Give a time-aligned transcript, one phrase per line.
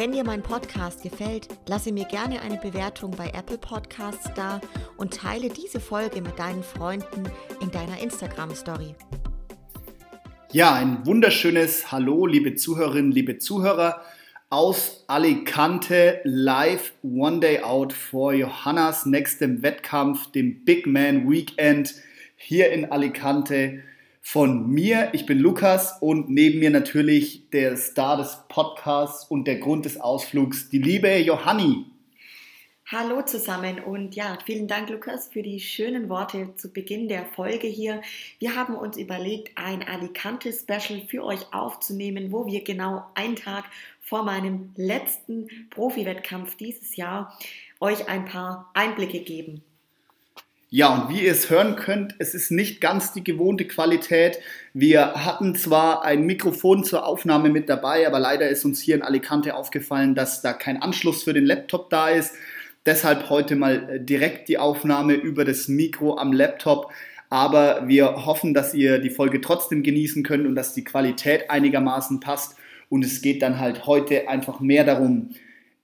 [0.00, 4.58] Wenn dir mein Podcast gefällt, lasse mir gerne eine Bewertung bei Apple Podcasts da
[4.96, 7.24] und teile diese Folge mit deinen Freunden
[7.60, 8.94] in deiner Instagram Story.
[10.52, 14.00] Ja, ein wunderschönes Hallo, liebe Zuhörerinnen, liebe Zuhörer
[14.48, 21.94] aus Alicante live One Day Out vor Johannas nächstem Wettkampf, dem Big Man Weekend
[22.36, 23.82] hier in Alicante
[24.32, 25.08] von mir.
[25.12, 30.00] Ich bin Lukas und neben mir natürlich der Star des Podcasts und der Grund des
[30.00, 31.86] Ausflugs, die liebe Johanni.
[32.86, 37.66] Hallo zusammen und ja, vielen Dank, Lukas, für die schönen Worte zu Beginn der Folge
[37.66, 38.02] hier.
[38.38, 43.64] Wir haben uns überlegt, ein Alicante-Special für euch aufzunehmen, wo wir genau einen Tag
[44.00, 47.36] vor meinem letzten Profi-Wettkampf dieses Jahr
[47.80, 49.64] euch ein paar Einblicke geben.
[50.72, 54.38] Ja, und wie ihr es hören könnt, es ist nicht ganz die gewohnte Qualität.
[54.72, 59.02] Wir hatten zwar ein Mikrofon zur Aufnahme mit dabei, aber leider ist uns hier in
[59.02, 62.36] Alicante aufgefallen, dass da kein Anschluss für den Laptop da ist.
[62.86, 66.92] Deshalb heute mal äh, direkt die Aufnahme über das Mikro am Laptop.
[67.30, 72.20] Aber wir hoffen, dass ihr die Folge trotzdem genießen könnt und dass die Qualität einigermaßen
[72.20, 72.56] passt.
[72.88, 75.30] Und es geht dann halt heute einfach mehr darum,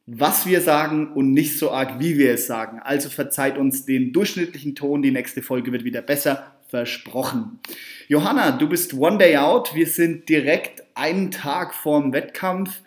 [0.07, 2.81] was wir sagen und nicht so arg, wie wir es sagen.
[2.81, 5.03] Also verzeiht uns den durchschnittlichen Ton.
[5.03, 6.53] Die nächste Folge wird wieder besser.
[6.69, 7.61] Versprochen.
[8.09, 9.75] Johanna, du bist One Day Out.
[9.75, 12.83] Wir sind direkt einen Tag vorm Wettkampf.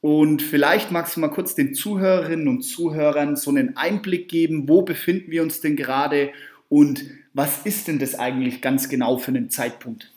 [0.00, 4.82] Und vielleicht magst du mal kurz den Zuhörerinnen und Zuhörern so einen Einblick geben, wo
[4.82, 6.30] befinden wir uns denn gerade
[6.70, 10.12] und was ist denn das eigentlich ganz genau für einen Zeitpunkt?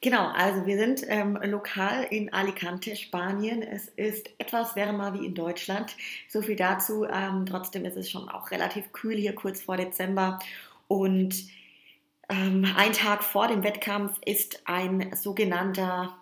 [0.00, 3.62] Genau, also wir sind ähm, lokal in Alicante, Spanien.
[3.62, 5.96] Es ist etwas wärmer wie in Deutschland.
[6.28, 7.04] So viel dazu.
[7.04, 10.38] Ähm, trotzdem ist es schon auch relativ kühl hier kurz vor Dezember.
[10.86, 11.46] Und
[12.28, 16.16] ähm, ein Tag vor dem Wettkampf ist ein sogenannter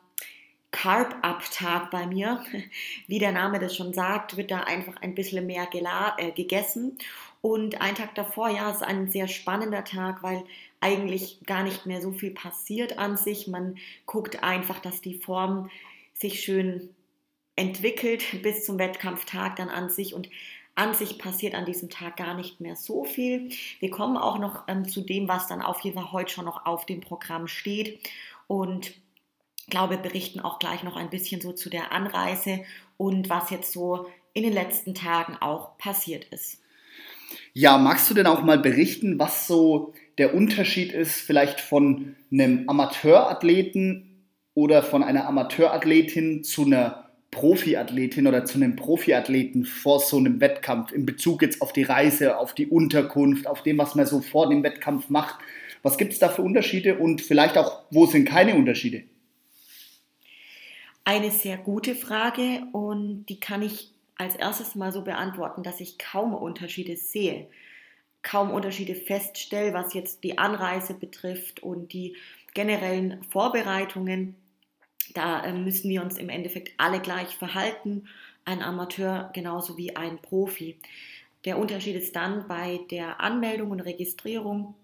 [0.71, 2.43] Carb-Up-Tag bei mir.
[3.07, 5.69] Wie der Name das schon sagt, wird da einfach ein bisschen mehr
[6.17, 6.97] äh, gegessen.
[7.43, 10.45] Und ein Tag davor, ja, ist ein sehr spannender Tag, weil
[10.81, 13.47] eigentlich gar nicht mehr so viel passiert an sich.
[13.47, 15.71] Man guckt einfach, dass die Form
[16.15, 16.95] sich schön
[17.57, 20.29] entwickelt bis zum Wettkampftag dann an sich und
[20.75, 23.51] an sich passiert an diesem Tag gar nicht mehr so viel.
[23.81, 26.67] Wir kommen auch noch ähm, zu dem, was dann auf jeden Fall heute schon noch
[26.67, 27.99] auf dem Programm steht
[28.47, 28.93] und
[29.69, 32.61] glaube, berichten auch gleich noch ein bisschen so zu der Anreise
[32.99, 36.61] und was jetzt so in den letzten Tagen auch passiert ist.
[37.53, 42.69] Ja, magst du denn auch mal berichten, was so der Unterschied ist vielleicht von einem
[42.69, 50.41] Amateurathleten oder von einer Amateurathletin zu einer Profiathletin oder zu einem Profiathleten vor so einem
[50.41, 54.21] Wettkampf in Bezug jetzt auf die Reise, auf die Unterkunft, auf dem, was man so
[54.21, 55.37] vor dem Wettkampf macht.
[55.83, 59.05] Was gibt es da für Unterschiede und vielleicht auch, wo sind keine Unterschiede?
[61.05, 65.99] Eine sehr gute Frage und die kann ich als erstes mal so beantworten, dass ich
[65.99, 67.47] kaum Unterschiede sehe
[68.27, 72.17] kaum Unterschiede feststelle, was jetzt die Anreise betrifft und die
[72.55, 74.35] generellen Vorbereitungen.
[75.15, 78.09] Da äh, müssen wir uns im Endeffekt alle gleich verhalten,
[78.45, 80.77] ein Amateur genauso wie ein Profi.
[81.45, 84.75] Der Unterschied ist dann bei der Anmeldung und Registrierung.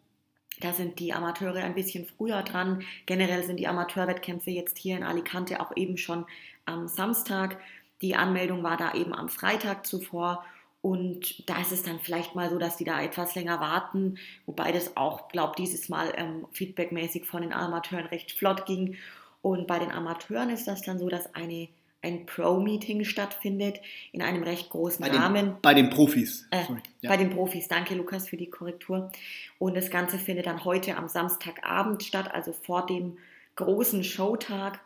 [0.60, 2.84] Da sind die Amateure ein bisschen früher dran.
[3.06, 6.26] Generell sind die Amateurwettkämpfe jetzt hier in Alicante auch eben schon
[6.64, 7.58] am Samstag.
[8.02, 10.44] Die Anmeldung war da eben am Freitag zuvor
[10.82, 14.72] und da ist es dann vielleicht mal so, dass die da etwas länger warten, wobei
[14.72, 18.96] das auch, glaube dieses Mal ähm, feedbackmäßig von den Amateuren recht flott ging.
[19.42, 21.68] Und bei den Amateuren ist das dann so, dass eine,
[22.02, 25.46] ein Pro-Meeting stattfindet in einem recht großen bei Rahmen.
[25.46, 26.48] Den, bei den Profis.
[26.50, 26.64] Äh,
[27.00, 27.10] ja.
[27.10, 29.12] Bei den Profis, danke Lukas für die Korrektur.
[29.60, 33.18] Und das Ganze findet dann heute am Samstagabend statt, also vor dem
[33.54, 34.80] großen Showtag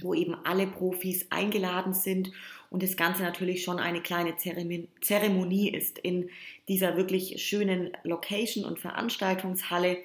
[0.00, 2.30] wo eben alle Profis eingeladen sind
[2.70, 6.30] und das Ganze natürlich schon eine kleine Zeremonie ist in
[6.68, 9.98] dieser wirklich schönen Location und Veranstaltungshalle.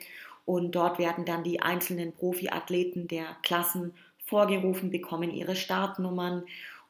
[0.45, 3.93] Und dort werden dann die einzelnen Profiathleten der Klassen
[4.25, 6.43] vorgerufen, bekommen ihre Startnummern.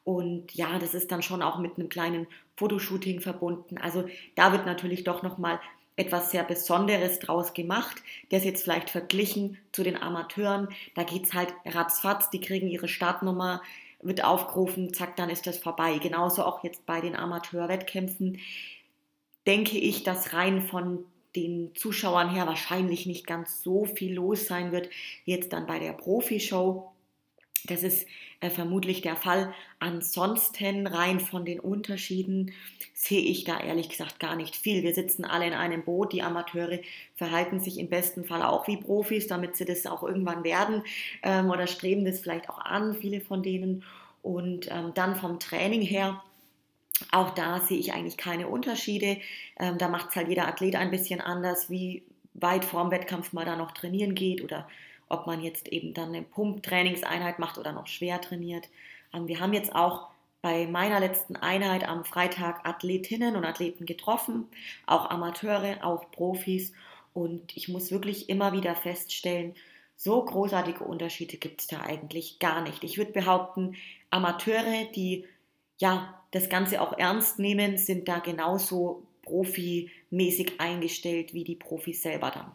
[0.05, 3.77] Und ja, das ist dann schon auch mit einem kleinen Fotoshooting verbunden.
[3.77, 4.05] Also
[4.35, 5.59] da wird natürlich doch nochmal
[5.97, 7.97] etwas sehr Besonderes draus gemacht.
[8.29, 10.69] Ist jetzt vielleicht verglichen zu den Amateuren.
[10.93, 13.61] Da geht es halt ratzfatz, die kriegen ihre Startnummer,
[14.05, 15.97] wird aufgerufen, zack, dann ist das vorbei.
[15.97, 18.39] Genauso auch jetzt bei den Amateurwettkämpfen
[19.47, 21.05] denke ich, dass rein von
[21.35, 24.89] den Zuschauern her wahrscheinlich nicht ganz so viel los sein wird,
[25.25, 26.91] jetzt dann bei der Profi-Show.
[27.67, 28.07] Das ist
[28.41, 29.53] äh, vermutlich der Fall.
[29.79, 32.51] Ansonsten rein von den Unterschieden
[32.93, 34.83] sehe ich da ehrlich gesagt gar nicht viel.
[34.83, 36.13] Wir sitzen alle in einem Boot.
[36.13, 36.79] Die Amateure
[37.15, 40.83] verhalten sich im besten Fall auch wie Profis, damit sie das auch irgendwann werden
[41.23, 43.83] ähm, oder streben das vielleicht auch an, viele von denen.
[44.21, 46.21] Und ähm, dann vom Training her
[47.11, 49.17] auch da sehe ich eigentlich keine Unterschiede.
[49.59, 52.03] Ähm, da macht es halt jeder Athlet ein bisschen anders, wie
[52.33, 54.67] weit vorm Wettkampf man da noch trainieren geht oder
[55.09, 58.69] ob man jetzt eben dann eine Pumptrainingseinheit macht oder noch schwer trainiert.
[59.13, 60.07] Ähm, wir haben jetzt auch
[60.41, 64.47] bei meiner letzten Einheit am Freitag Athletinnen und Athleten getroffen,
[64.85, 66.71] auch Amateure, auch Profis.
[67.13, 69.55] Und ich muss wirklich immer wieder feststellen,
[69.97, 72.83] so großartige Unterschiede gibt es da eigentlich gar nicht.
[72.83, 73.75] Ich würde behaupten,
[74.11, 75.25] Amateure, die
[75.77, 82.31] ja das Ganze auch ernst nehmen, sind da genauso profimäßig eingestellt wie die Profis selber
[82.31, 82.51] dann.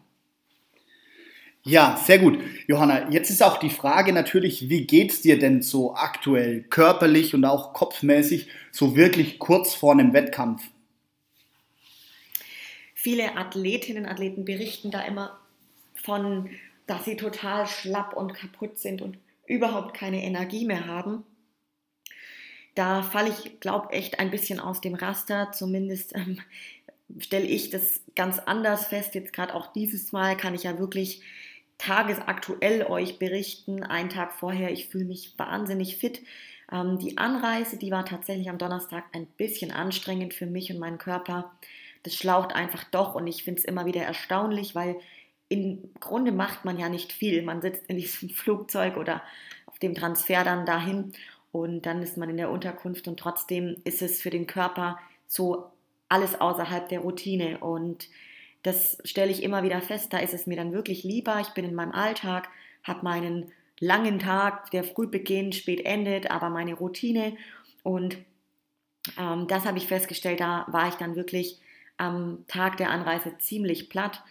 [1.63, 2.39] Ja, sehr gut.
[2.67, 7.35] Johanna, jetzt ist auch die Frage natürlich, wie geht es dir denn so aktuell, körperlich
[7.35, 10.63] und auch kopfmäßig, so wirklich kurz vor einem Wettkampf?
[12.95, 15.39] Viele Athletinnen und Athleten berichten da immer
[15.95, 16.49] von,
[16.87, 21.25] dass sie total schlapp und kaputt sind und überhaupt keine Energie mehr haben.
[22.75, 25.53] Da falle ich, glaube echt ein bisschen aus dem Raster.
[25.53, 26.41] Zumindest ähm,
[27.19, 29.15] stelle ich das ganz anders fest.
[29.15, 31.23] Jetzt gerade auch dieses Mal kann ich ja wirklich
[31.81, 33.83] tagesaktuell euch berichten.
[33.83, 36.21] Einen Tag vorher, ich fühle mich wahnsinnig fit.
[36.71, 40.99] Ähm, die Anreise, die war tatsächlich am Donnerstag ein bisschen anstrengend für mich und meinen
[40.99, 41.51] Körper.
[42.03, 44.97] Das schlaucht einfach doch und ich finde es immer wieder erstaunlich, weil
[45.49, 47.43] im Grunde macht man ja nicht viel.
[47.43, 49.23] Man sitzt in diesem Flugzeug oder
[49.65, 51.15] auf dem Transfer dann dahin
[51.51, 55.71] und dann ist man in der Unterkunft und trotzdem ist es für den Körper so
[56.11, 58.09] alles außerhalb der Routine und
[58.63, 61.65] das stelle ich immer wieder fest, da ist es mir dann wirklich lieber, ich bin
[61.65, 62.49] in meinem Alltag,
[62.83, 67.37] habe meinen langen Tag, der früh beginnt, spät endet, aber meine Routine.
[67.83, 68.19] Und
[69.19, 71.59] ähm, das habe ich festgestellt, da war ich dann wirklich
[71.97, 74.23] am Tag der Anreise ziemlich platt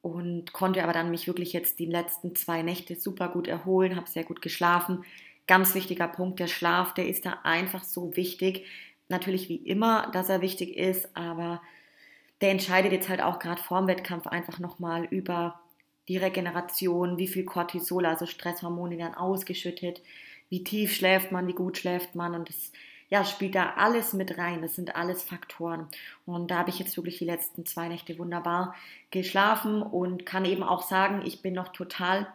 [0.00, 4.08] und konnte aber dann mich wirklich jetzt die letzten zwei Nächte super gut erholen, habe
[4.08, 5.04] sehr gut geschlafen,
[5.46, 8.64] Ganz wichtiger Punkt, der Schlaf, der ist da einfach so wichtig.
[9.08, 11.60] Natürlich wie immer, dass er wichtig ist, aber
[12.42, 15.60] der entscheidet jetzt halt auch gerade vorm Wettkampf einfach nochmal über
[16.08, 20.02] die Regeneration, wie viel Cortisol, also Stresshormone werden ausgeschüttet,
[20.50, 22.72] wie tief schläft man, wie gut schläft man und das
[23.08, 24.62] ja, spielt da alles mit rein.
[24.62, 25.86] Das sind alles Faktoren.
[26.24, 28.74] Und da habe ich jetzt wirklich die letzten zwei Nächte wunderbar
[29.10, 32.26] geschlafen und kann eben auch sagen, ich bin noch total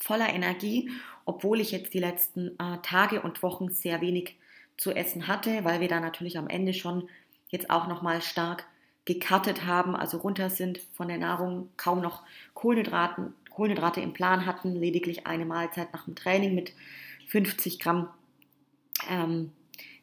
[0.00, 0.92] voller Energie,
[1.24, 4.36] obwohl ich jetzt die letzten äh, Tage und Wochen sehr wenig
[4.76, 7.08] zu essen hatte, weil wir da natürlich am Ende schon
[7.48, 8.66] jetzt auch nochmal stark
[9.14, 12.22] gekattet haben, also runter sind von der Nahrung, kaum noch
[12.54, 16.72] Kohlenhydraten, Kohlenhydrate im Plan hatten, lediglich eine Mahlzeit nach dem Training mit
[17.26, 18.08] 50 Gramm
[19.08, 19.50] ähm,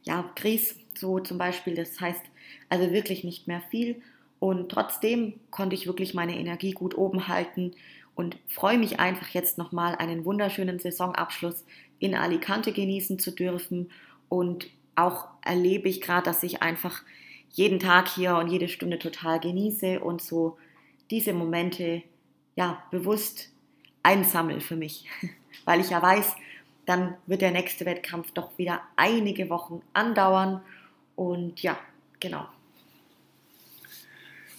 [0.03, 1.75] ja, Grieß, so zum Beispiel.
[1.75, 2.21] Das heißt
[2.67, 4.01] also wirklich nicht mehr viel.
[4.39, 7.71] Und trotzdem konnte ich wirklich meine Energie gut oben halten
[8.13, 11.63] und freue mich einfach jetzt nochmal einen wunderschönen Saisonabschluss
[11.99, 13.89] in Alicante genießen zu dürfen
[14.29, 17.03] und auch erlebe ich gerade, dass ich einfach
[17.51, 20.57] jeden Tag hier und jede Stunde total genieße und so
[21.09, 22.03] diese Momente
[22.55, 23.49] ja bewusst
[24.03, 25.05] einsammel für mich,
[25.65, 26.35] weil ich ja weiß,
[26.85, 30.61] dann wird der nächste Wettkampf doch wieder einige Wochen andauern
[31.15, 31.77] und ja,
[32.19, 32.47] genau.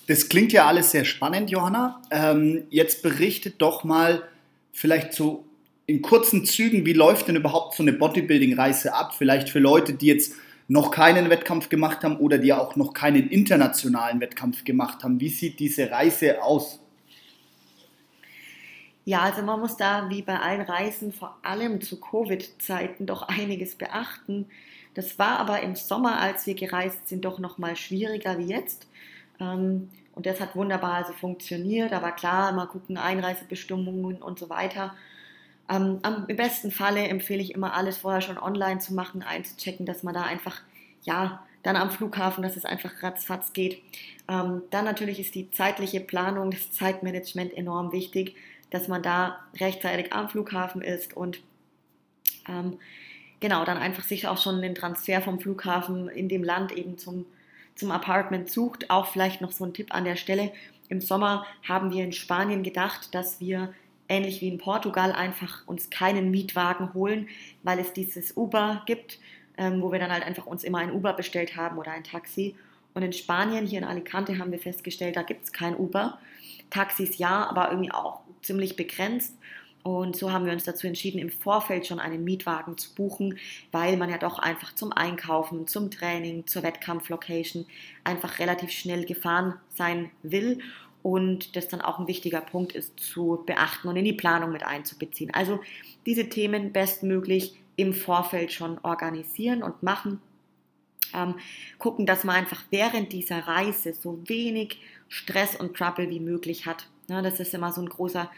[0.06, 2.02] Das klingt ja alles sehr spannend, Johanna.
[2.10, 4.26] Ähm, jetzt berichtet doch mal
[4.72, 5.44] vielleicht so
[5.86, 9.14] in kurzen Zügen, wie läuft denn überhaupt so eine Bodybuilding-Reise ab?
[9.16, 10.34] Vielleicht für Leute, die jetzt
[10.68, 15.18] noch keinen Wettkampf gemacht haben oder die auch noch keinen internationalen Wettkampf gemacht haben.
[15.18, 16.78] Wie sieht diese Reise aus?
[19.06, 23.74] Ja, also man muss da wie bei allen Reisen, vor allem zu Covid-Zeiten, doch einiges
[23.74, 24.46] beachten.
[24.92, 28.86] Das war aber im Sommer, als wir gereist sind, doch noch mal schwieriger wie jetzt.
[29.40, 31.94] Ähm, und das hat wunderbar also funktioniert.
[31.94, 34.94] Aber klar, mal gucken, Einreisebestimmungen und so weiter.
[35.68, 39.86] Ähm, am, Im besten Falle empfehle ich immer alles vorher schon online zu machen, einzuchecken,
[39.86, 40.62] dass man da einfach,
[41.02, 43.82] ja, dann am Flughafen, dass es einfach ratzfatz geht.
[44.28, 48.36] Ähm, dann natürlich ist die zeitliche Planung, das Zeitmanagement enorm wichtig,
[48.70, 51.40] dass man da rechtzeitig am Flughafen ist und
[52.48, 52.78] ähm,
[53.40, 57.26] genau, dann einfach sich auch schon den Transfer vom Flughafen in dem Land eben zum
[57.78, 60.52] zum Apartment sucht, auch vielleicht noch so ein Tipp an der Stelle.
[60.88, 63.72] Im Sommer haben wir in Spanien gedacht, dass wir
[64.08, 67.28] ähnlich wie in Portugal einfach uns keinen Mietwagen holen,
[67.62, 69.18] weil es dieses Uber gibt,
[69.56, 72.54] ähm, wo wir dann halt einfach uns immer ein Uber bestellt haben oder ein Taxi.
[72.94, 76.18] Und in Spanien, hier in Alicante, haben wir festgestellt, da gibt es kein Uber.
[76.70, 79.36] Taxis ja, aber irgendwie auch ziemlich begrenzt.
[79.82, 83.38] Und so haben wir uns dazu entschieden, im Vorfeld schon einen Mietwagen zu buchen,
[83.72, 87.64] weil man ja doch einfach zum Einkaufen, zum Training, zur Wettkampflocation
[88.04, 90.60] einfach relativ schnell gefahren sein will
[91.02, 94.64] und das dann auch ein wichtiger Punkt ist zu beachten und in die Planung mit
[94.64, 95.32] einzubeziehen.
[95.32, 95.60] Also
[96.06, 100.20] diese Themen bestmöglich im Vorfeld schon organisieren und machen.
[101.14, 101.36] Ähm,
[101.78, 104.78] gucken, dass man einfach während dieser Reise so wenig
[105.08, 106.88] Stress und Trouble wie möglich hat.
[107.08, 108.30] Ja, das ist immer so ein großer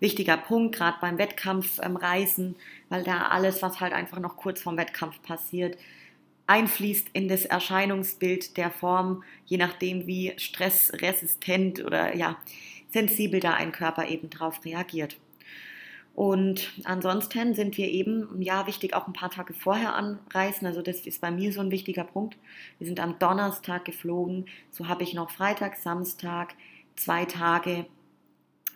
[0.00, 2.54] wichtiger Punkt, gerade beim Wettkampfreisen, ähm,
[2.88, 5.78] weil da alles, was halt einfach noch kurz vorm Wettkampf passiert,
[6.46, 12.36] einfließt in das Erscheinungsbild der Form, je nachdem, wie stressresistent oder ja,
[12.90, 15.16] sensibel da ein Körper eben drauf reagiert.
[16.14, 20.66] Und ansonsten sind wir eben, ja, wichtig auch ein paar Tage vorher anreisen.
[20.66, 22.38] Also das ist bei mir so ein wichtiger Punkt.
[22.78, 24.46] Wir sind am Donnerstag geflogen.
[24.70, 26.54] So habe ich noch Freitag, Samstag,
[26.94, 27.84] zwei Tage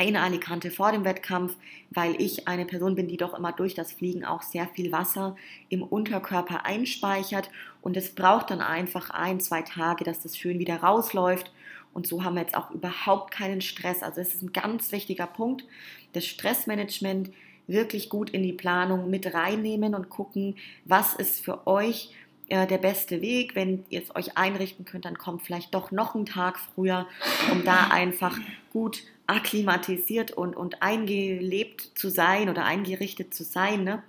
[0.01, 1.55] in Alicante vor dem Wettkampf,
[1.91, 5.37] weil ich eine Person bin, die doch immer durch das Fliegen auch sehr viel Wasser
[5.69, 7.51] im Unterkörper einspeichert
[7.83, 11.53] und es braucht dann einfach ein, zwei Tage, dass das schön wieder rausläuft
[11.93, 14.03] und so haben wir jetzt auch überhaupt keinen Stress.
[14.03, 15.65] Also es ist ein ganz wichtiger Punkt,
[16.13, 17.31] das Stressmanagement
[17.67, 22.13] wirklich gut in die Planung mit reinnehmen und gucken, was ist für euch
[22.49, 23.55] äh, der beste Weg.
[23.55, 27.07] Wenn ihr es euch einrichten könnt, dann kommt vielleicht doch noch ein Tag früher,
[27.53, 28.37] um da einfach
[28.73, 33.85] gut akklimatisiert und, und eingelebt zu sein oder eingerichtet zu sein.
[33.85, 34.03] Ne?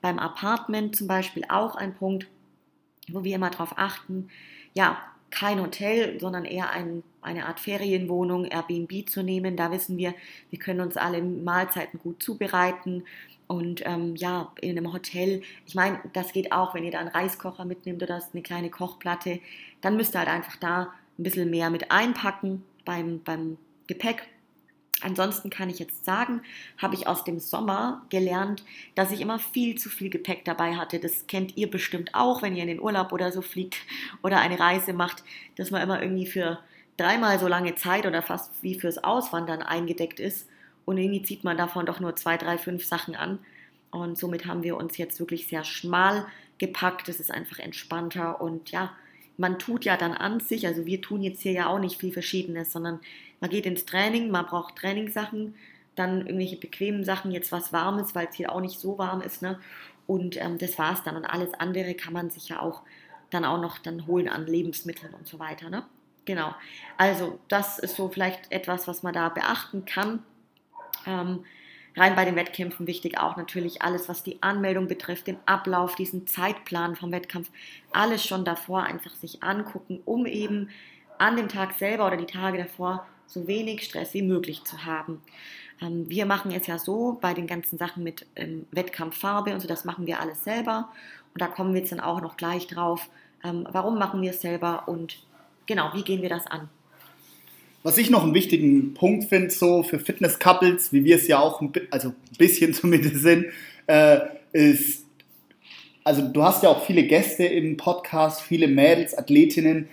[0.00, 2.26] Beim Apartment zum Beispiel auch ein Punkt,
[3.08, 4.28] wo wir immer darauf achten,
[4.74, 4.98] ja,
[5.30, 9.56] kein Hotel, sondern eher ein, eine Art Ferienwohnung, Airbnb zu nehmen.
[9.56, 10.14] Da wissen wir,
[10.50, 13.04] wir können uns alle Mahlzeiten gut zubereiten.
[13.46, 17.08] Und ähm, ja, in einem Hotel, ich meine, das geht auch, wenn ihr da einen
[17.08, 19.40] Reiskocher mitnimmt oder eine kleine Kochplatte,
[19.80, 24.28] dann müsst ihr halt einfach da ein bisschen mehr mit einpacken beim, beim Gepäck.
[25.02, 26.42] Ansonsten kann ich jetzt sagen,
[26.78, 30.98] habe ich aus dem Sommer gelernt, dass ich immer viel zu viel Gepäck dabei hatte.
[30.98, 33.76] Das kennt ihr bestimmt auch, wenn ihr in den Urlaub oder so fliegt
[34.22, 35.24] oder eine Reise macht,
[35.56, 36.58] dass man immer irgendwie für
[36.96, 40.48] dreimal so lange Zeit oder fast wie fürs Auswandern eingedeckt ist.
[40.84, 43.38] Und irgendwie zieht man davon doch nur zwei, drei, fünf Sachen an.
[43.90, 46.26] Und somit haben wir uns jetzt wirklich sehr schmal
[46.58, 47.08] gepackt.
[47.08, 48.92] Es ist einfach entspannter und ja,
[49.36, 52.12] man tut ja dann an sich, also wir tun jetzt hier ja auch nicht viel
[52.12, 53.00] Verschiedenes, sondern
[53.42, 55.56] man geht ins Training, man braucht Trainingssachen,
[55.96, 59.42] dann irgendwelche bequemen Sachen, jetzt was Warmes, weil es hier auch nicht so warm ist,
[59.42, 59.58] ne?
[60.06, 61.16] Und ähm, das war's dann.
[61.16, 62.82] Und alles andere kann man sich ja auch
[63.30, 65.84] dann auch noch dann holen an Lebensmitteln und so weiter, ne?
[66.24, 66.54] Genau.
[66.96, 70.22] Also das ist so vielleicht etwas, was man da beachten kann.
[71.04, 71.44] Ähm,
[71.96, 76.28] rein bei den Wettkämpfen wichtig auch natürlich alles, was die Anmeldung betrifft, den Ablauf, diesen
[76.28, 77.50] Zeitplan vom Wettkampf,
[77.92, 80.70] alles schon davor einfach sich angucken, um eben
[81.18, 85.20] an dem Tag selber oder die Tage davor so wenig Stress wie möglich zu haben.
[85.80, 89.68] Ähm, wir machen es ja so bei den ganzen Sachen mit ähm, Wettkampffarbe und so,
[89.68, 90.88] das machen wir alles selber.
[91.34, 93.08] Und da kommen wir jetzt dann auch noch gleich drauf,
[93.44, 95.18] ähm, warum machen wir es selber und
[95.66, 96.68] genau, wie gehen wir das an.
[97.82, 101.60] Was ich noch einen wichtigen Punkt finde, so für Fitness-Couples, wie wir es ja auch
[101.60, 103.46] ein, also ein bisschen zumindest sind,
[103.86, 104.20] äh,
[104.52, 105.04] ist,
[106.04, 109.88] also du hast ja auch viele Gäste im Podcast, viele Mädels, Athletinnen,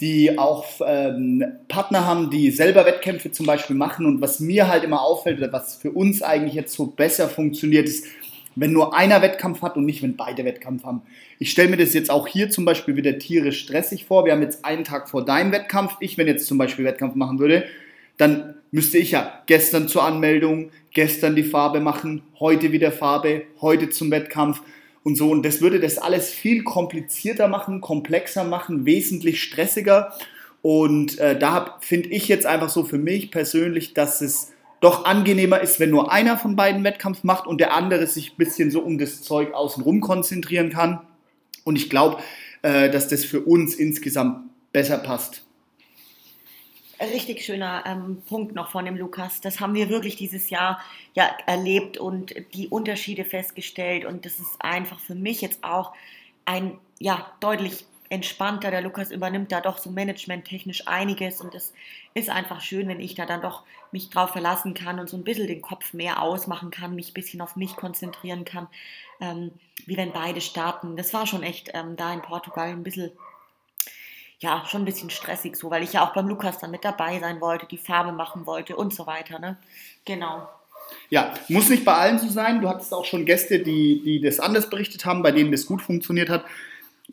[0.00, 4.06] die auch ähm, Partner haben, die selber Wettkämpfe zum Beispiel machen.
[4.06, 7.86] Und was mir halt immer auffällt, oder was für uns eigentlich jetzt so besser funktioniert,
[7.86, 8.06] ist,
[8.56, 11.02] wenn nur einer Wettkampf hat und nicht, wenn beide Wettkampf haben.
[11.38, 14.24] Ich stelle mir das jetzt auch hier zum Beispiel wieder tierisch stressig vor.
[14.24, 15.96] Wir haben jetzt einen Tag vor deinem Wettkampf.
[16.00, 17.64] Ich, wenn jetzt zum Beispiel Wettkampf machen würde,
[18.16, 23.90] dann müsste ich ja gestern zur Anmeldung, gestern die Farbe machen, heute wieder Farbe, heute
[23.90, 24.62] zum Wettkampf
[25.04, 25.30] und so.
[25.30, 30.12] Und das würde das alles viel komplizierter machen, komplexer machen, wesentlich stressiger.
[30.62, 35.60] Und äh, da finde ich jetzt einfach so für mich persönlich, dass es doch angenehmer
[35.60, 38.80] ist, wenn nur einer von beiden Wettkampf macht und der andere sich ein bisschen so
[38.80, 41.00] um das Zeug außenrum konzentrieren kann.
[41.64, 42.18] Und ich glaube,
[42.62, 45.44] äh, dass das für uns insgesamt besser passt.
[47.00, 49.40] Richtig schöner ähm, Punkt noch von dem Lukas.
[49.40, 50.80] Das haben wir wirklich dieses Jahr
[51.14, 54.04] ja erlebt und die Unterschiede festgestellt.
[54.04, 55.94] Und das ist einfach für mich jetzt auch
[56.44, 58.70] ein ja deutlich entspannter.
[58.70, 61.72] Der Lukas übernimmt da doch so managementtechnisch einiges und es
[62.12, 65.24] ist einfach schön, wenn ich da dann doch mich drauf verlassen kann und so ein
[65.24, 68.66] bisschen den Kopf mehr ausmachen kann, mich ein bisschen auf mich konzentrieren kann,
[69.20, 69.52] ähm,
[69.86, 70.96] wie wenn beide starten.
[70.96, 73.12] Das war schon echt ähm, da in Portugal ein bisschen
[74.40, 77.20] ja, schon ein bisschen stressig so, weil ich ja auch beim Lukas dann mit dabei
[77.20, 79.58] sein wollte, die Farbe machen wollte und so weiter, ne?
[80.04, 80.48] Genau.
[81.10, 82.60] Ja, muss nicht bei allen so sein.
[82.60, 85.82] Du hattest auch schon Gäste, die, die das anders berichtet haben, bei denen das gut
[85.82, 86.44] funktioniert hat.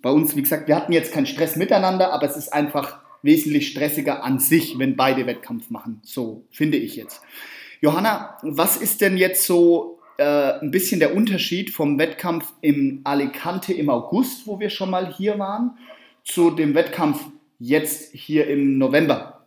[0.02, 3.70] Bei uns, wie gesagt, wir hatten jetzt keinen Stress miteinander, aber es ist einfach wesentlich
[3.70, 6.00] stressiger an sich, wenn beide Wettkampf machen.
[6.04, 7.22] So finde ich jetzt.
[7.82, 13.74] Johanna, was ist denn jetzt so äh, ein bisschen der Unterschied vom Wettkampf im Alicante
[13.74, 15.78] im August, wo wir schon mal hier waren,
[16.28, 17.26] zu dem Wettkampf
[17.58, 19.46] jetzt hier im November?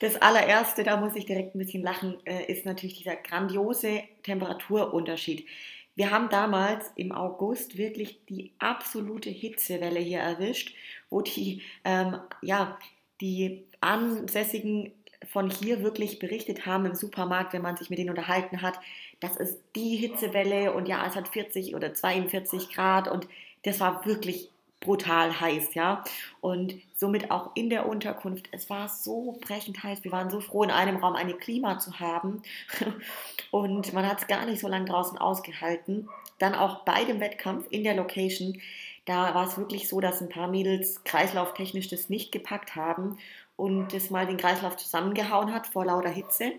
[0.00, 5.46] Das allererste, da muss ich direkt ein bisschen lachen, äh, ist natürlich dieser grandiose Temperaturunterschied.
[5.94, 10.74] Wir haben damals im August wirklich die absolute Hitzewelle hier erwischt,
[11.10, 12.78] wo die, ähm, ja,
[13.20, 14.92] die Ansässigen
[15.30, 18.80] von hier wirklich berichtet haben im Supermarkt, wenn man sich mit denen unterhalten hat,
[19.20, 23.28] das ist die Hitzewelle und ja, es hat 40 oder 42 Grad und
[23.64, 24.48] das war wirklich
[24.80, 26.02] brutal heiß, ja.
[26.40, 28.48] Und somit auch in der Unterkunft.
[28.52, 30.04] Es war so brechend heiß.
[30.04, 32.42] Wir waren so froh, in einem Raum eine Klima zu haben.
[33.50, 36.08] Und man hat es gar nicht so lange draußen ausgehalten.
[36.38, 38.60] Dann auch bei dem Wettkampf in der Location.
[39.04, 43.18] Da war es wirklich so, dass ein paar Mädels kreislauftechnisch das nicht gepackt haben
[43.56, 46.52] und das mal den Kreislauf zusammengehauen hat vor lauter Hitze.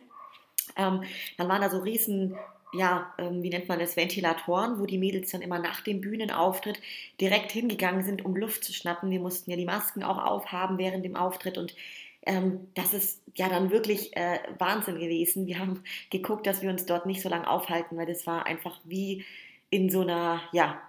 [0.75, 1.04] Ähm,
[1.38, 2.38] dann waren da so riesen
[2.74, 6.80] ja, ähm, wie nennt man das, Ventilatoren, wo die Mädels dann immer nach dem Bühnenauftritt
[7.20, 9.12] direkt hingegangen sind, um Luft zu schnappen.
[9.12, 11.75] Wir mussten ja die Masken auch aufhaben während dem Auftritt und
[12.25, 15.48] ähm, das ist ja dann wirklich äh, Wahnsinn gewesen.
[15.48, 18.80] Wir haben geguckt, dass wir uns dort nicht so lange aufhalten, weil das war einfach
[18.84, 19.25] wie
[19.70, 20.82] in so einer, ja,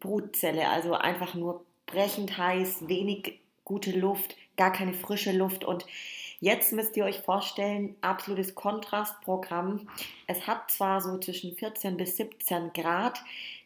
[0.00, 5.86] Brutzelle, also einfach nur brechend heiß, wenig gute Luft, gar keine frische Luft und
[6.40, 9.88] Jetzt müsst ihr euch vorstellen, absolutes Kontrastprogramm.
[10.26, 13.20] Es hat zwar so zwischen 14 bis 17 Grad,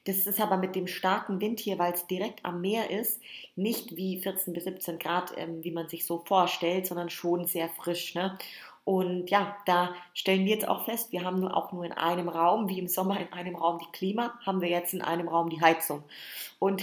[0.05, 3.21] das ist aber mit dem starken Wind hier, weil es direkt am Meer ist,
[3.55, 7.69] nicht wie 14 bis 17 Grad, ähm, wie man sich so vorstellt, sondern schon sehr
[7.69, 8.15] frisch.
[8.15, 8.39] Ne?
[8.85, 12.29] Und ja, da stellen wir jetzt auch fest, wir haben nur auch nur in einem
[12.29, 15.51] Raum, wie im Sommer in einem Raum die Klima, haben wir jetzt in einem Raum
[15.51, 16.03] die Heizung.
[16.59, 16.83] Und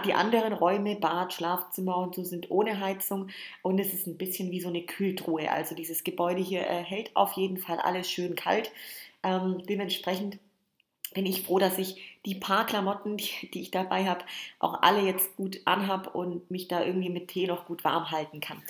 [0.00, 3.28] die anderen Räume, Bad, Schlafzimmer und so sind ohne Heizung
[3.60, 5.50] und es ist ein bisschen wie so eine Kühltruhe.
[5.50, 8.72] Also dieses Gebäude hier äh, hält auf jeden Fall alles schön kalt.
[9.22, 10.38] Ähm, dementsprechend
[11.14, 14.24] bin ich froh, dass ich die paar Klamotten, die, die ich dabei habe,
[14.58, 18.40] auch alle jetzt gut anhab und mich da irgendwie mit Tee noch gut warm halten
[18.40, 18.62] kann.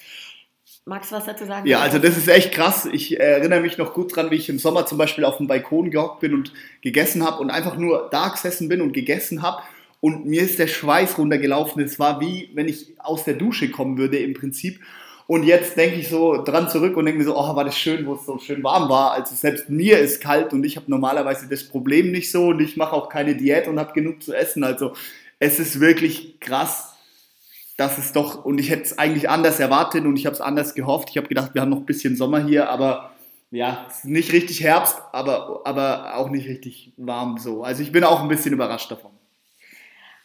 [0.84, 1.66] Magst du was dazu sagen?
[1.68, 2.88] Ja, also das ist echt krass.
[2.90, 5.90] Ich erinnere mich noch gut dran, wie ich im Sommer zum Beispiel auf dem Balkon
[5.90, 9.62] gehockt bin und gegessen habe und einfach nur da gesessen bin und gegessen habe
[10.02, 11.80] und mir ist der Schweiß runtergelaufen.
[11.80, 14.80] Es war wie, wenn ich aus der Dusche kommen würde im Prinzip.
[15.28, 18.04] Und jetzt denke ich so dran zurück und denke mir so, oh, war das schön,
[18.04, 19.12] wo es so schön warm war.
[19.12, 22.76] Also selbst mir ist kalt und ich habe normalerweise das Problem nicht so und ich
[22.76, 24.64] mache auch keine Diät und habe genug zu essen.
[24.64, 24.92] Also
[25.38, 26.94] es ist wirklich krass,
[27.76, 30.74] dass es doch, und ich hätte es eigentlich anders erwartet und ich habe es anders
[30.74, 31.10] gehofft.
[31.10, 33.12] Ich habe gedacht, wir haben noch ein bisschen Sommer hier, aber
[33.52, 37.62] ja, nicht richtig Herbst, aber, aber auch nicht richtig warm so.
[37.62, 39.12] Also ich bin auch ein bisschen überrascht davon.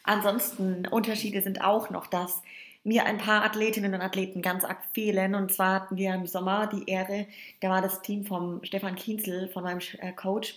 [0.08, 2.40] Ansonsten Unterschiede sind auch noch, dass
[2.82, 5.34] mir ein paar Athletinnen und Athleten ganz arg fehlen.
[5.34, 7.26] Und zwar hatten wir im Sommer die Ehre,
[7.60, 10.54] da war das Team vom Stefan Kienzel, von meinem äh, Coach,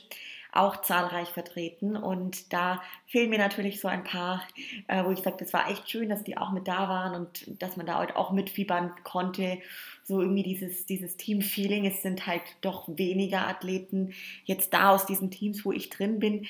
[0.53, 1.97] auch zahlreich vertreten.
[1.97, 4.41] Und da fehlen mir natürlich so ein paar,
[4.87, 7.61] äh, wo ich sage, das war echt schön, dass die auch mit da waren und
[7.61, 9.57] dass man da heute auch mitfiebern konnte.
[10.05, 11.85] So irgendwie dieses, dieses Team-Feeling.
[11.85, 14.13] Es sind halt doch weniger Athleten
[14.45, 16.47] jetzt da aus diesen Teams, wo ich drin bin.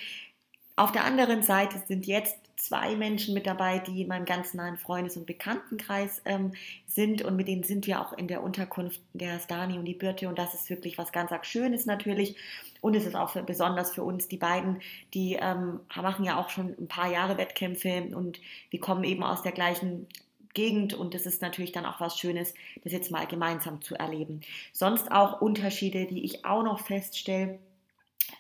[0.82, 4.78] Auf der anderen Seite sind jetzt zwei Menschen mit dabei, die in meinem ganz nahen
[4.78, 6.54] Freundes- und Bekanntenkreis ähm,
[6.88, 10.28] sind und mit denen sind wir auch in der Unterkunft der Stani und die Birte
[10.28, 12.36] und das ist wirklich was ganz Schönes natürlich
[12.82, 14.82] und es ist auch für, besonders für uns, die beiden,
[15.14, 18.40] die ähm, machen ja auch schon ein paar Jahre Wettkämpfe und
[18.72, 20.08] wir kommen eben aus der gleichen
[20.56, 24.42] Gegend und es ist natürlich dann auch was Schönes, das jetzt mal gemeinsam zu erleben.
[24.74, 27.60] Sonst auch Unterschiede, die ich auch noch feststelle.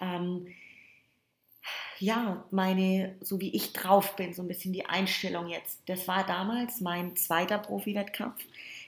[0.01, 0.47] Ähm,
[2.01, 5.79] ja, meine, so wie ich drauf bin, so ein bisschen die Einstellung jetzt.
[5.85, 8.41] Das war damals mein zweiter Profi-Wettkampf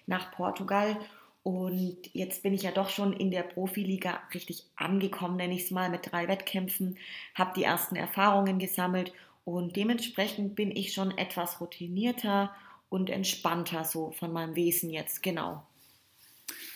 [0.08, 0.98] nach Portugal.
[1.44, 5.72] Und jetzt bin ich ja doch schon in der Profiliga richtig angekommen, nenne ich es
[5.72, 6.98] mal, mit drei Wettkämpfen,
[7.36, 9.12] habe die ersten Erfahrungen gesammelt
[9.46, 12.52] und dementsprechend bin ich schon etwas routinierter
[12.90, 15.64] und entspannter so von meinem Wesen jetzt, genau.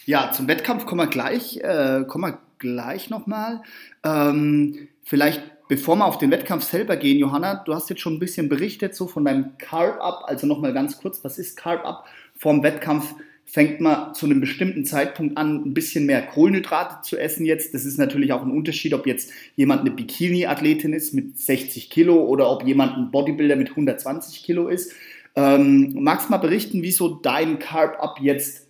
[0.06, 3.64] Ja, zum Wettkampf kommen wir gleich, äh, kommen wir gleich nochmal.
[4.04, 8.20] Ähm, vielleicht bevor wir auf den Wettkampf selber gehen, Johanna, du hast jetzt schon ein
[8.20, 10.24] bisschen berichtet so von deinem Carb-Up.
[10.26, 12.06] Also nochmal ganz kurz, was ist Carb-Up?
[12.36, 13.14] Vorm Wettkampf
[13.46, 17.74] fängt man zu einem bestimmten Zeitpunkt an, ein bisschen mehr Kohlenhydrate zu essen jetzt.
[17.74, 22.26] Das ist natürlich auch ein Unterschied, ob jetzt jemand eine Bikini-Athletin ist mit 60 Kilo
[22.26, 24.94] oder ob jemand ein Bodybuilder mit 120 Kilo ist.
[25.36, 28.68] Ähm, magst du mal berichten, wie so dein Carb-Up jetzt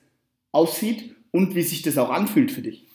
[0.52, 2.87] aussieht und wie sich das auch anfühlt für dich?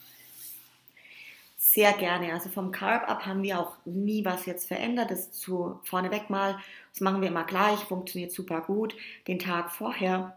[1.73, 2.35] Sehr gerne.
[2.35, 5.11] Also vom Carb Up haben wir auch nie was jetzt verändert.
[5.11, 6.59] Das zu vorneweg mal.
[6.91, 8.95] Das machen wir immer gleich, funktioniert super gut.
[9.27, 10.37] Den Tag vorher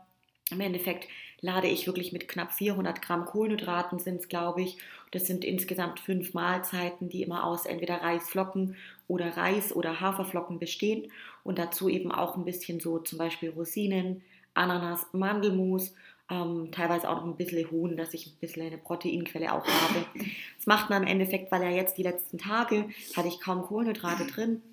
[0.51, 1.09] Im Endeffekt
[1.41, 4.77] lade ich wirklich mit knapp 400 Gramm Kohlenhydraten, sind es glaube ich.
[5.11, 8.77] Das sind insgesamt fünf Mahlzeiten, die immer aus entweder Reisflocken
[9.09, 11.11] oder Reis oder Haferflocken bestehen
[11.43, 15.93] und dazu eben auch ein bisschen so zum Beispiel Rosinen, Ananas, Mandelmus,
[16.29, 20.05] ähm, teilweise auch noch ein bisschen Huhn, dass ich ein bisschen eine Proteinquelle auch habe.
[20.57, 24.25] Das macht man im Endeffekt, weil ja jetzt die letzten Tage hatte ich kaum Kohlenhydrate
[24.25, 24.63] drin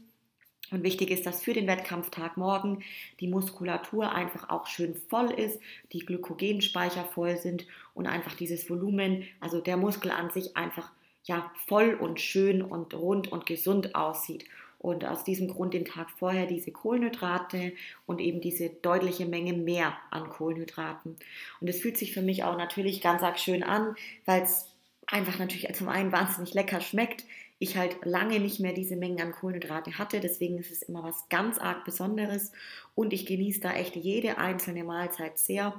[0.72, 2.82] und wichtig ist, dass für den Wettkampftag morgen
[3.20, 5.60] die Muskulatur einfach auch schön voll ist,
[5.92, 10.90] die Glykogenspeicher voll sind und einfach dieses Volumen, also der Muskel an sich einfach
[11.24, 14.46] ja voll und schön und rund und gesund aussieht.
[14.82, 17.72] Und aus diesem Grund den Tag vorher diese Kohlenhydrate
[18.04, 21.16] und eben diese deutliche Menge mehr an Kohlenhydraten.
[21.60, 23.94] Und es fühlt sich für mich auch natürlich ganz arg schön an,
[24.26, 24.66] weil es
[25.06, 27.24] einfach natürlich zum einen wahnsinnig lecker schmeckt
[27.62, 30.18] ich halt lange nicht mehr diese Mengen an Kohlenhydrate hatte.
[30.18, 32.50] Deswegen ist es immer was ganz arg Besonderes
[32.96, 35.72] und ich genieße da echt jede einzelne Mahlzeit sehr.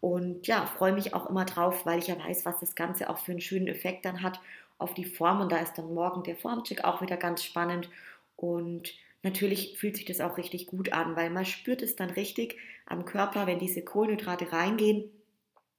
[0.00, 3.18] Und ja, freue mich auch immer drauf, weil ich ja weiß, was das Ganze auch
[3.18, 4.40] für einen schönen Effekt dann hat
[4.78, 5.40] auf die Form.
[5.40, 7.88] Und da ist dann morgen der Formcheck auch wieder ganz spannend.
[8.38, 12.56] Und natürlich fühlt sich das auch richtig gut an, weil man spürt es dann richtig
[12.86, 15.10] am Körper, wenn diese Kohlenhydrate reingehen.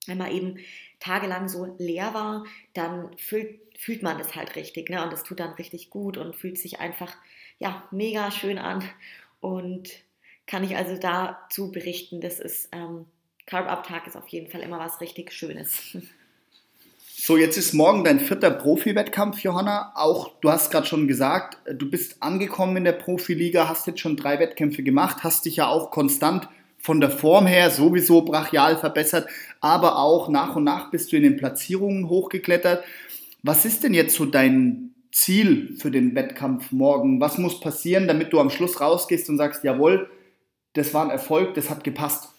[0.05, 0.57] Wenn man eben
[0.99, 4.89] tagelang so leer war, dann füllt fühlt man das halt richtig.
[4.89, 5.01] Ne?
[5.01, 7.15] Und das tut dann richtig gut und fühlt sich einfach
[7.59, 8.83] ja, mega schön an.
[9.39, 9.89] Und
[10.47, 13.05] kann ich also dazu berichten, das ist ähm,
[13.45, 15.97] Carb-Up-Tag ist auf jeden Fall immer was richtig Schönes.
[17.21, 19.91] So, jetzt ist morgen dein vierter Profi-Wettkampf, Johanna.
[19.95, 24.15] Auch du hast gerade schon gesagt, du bist angekommen in der Profiliga, hast jetzt schon
[24.15, 29.27] drei Wettkämpfe gemacht, hast dich ja auch konstant von der Form her sowieso brachial verbessert,
[29.59, 32.85] aber auch nach und nach bist du in den Platzierungen hochgeklettert.
[33.43, 37.19] Was ist denn jetzt so dein Ziel für den Wettkampf morgen?
[37.19, 40.09] Was muss passieren, damit du am Schluss rausgehst und sagst, jawohl,
[40.71, 42.29] das war ein Erfolg, das hat gepasst?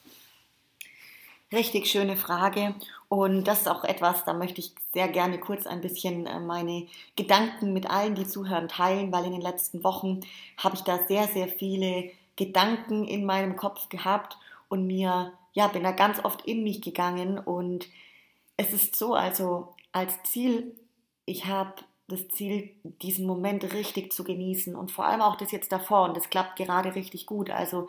[1.52, 2.74] Richtig schöne Frage.
[3.10, 6.86] Und das ist auch etwas, da möchte ich sehr gerne kurz ein bisschen äh, meine
[7.16, 10.20] Gedanken mit allen, die zuhören, teilen, weil in den letzten Wochen
[10.56, 14.38] habe ich da sehr, sehr viele Gedanken in meinem Kopf gehabt
[14.70, 17.86] und mir, ja, bin da ganz oft in mich gegangen und
[18.56, 20.72] es ist so, also als Ziel
[21.30, 21.74] ich habe
[22.08, 26.16] das Ziel, diesen Moment richtig zu genießen und vor allem auch das jetzt davor und
[26.16, 27.50] das klappt gerade richtig gut.
[27.50, 27.86] Also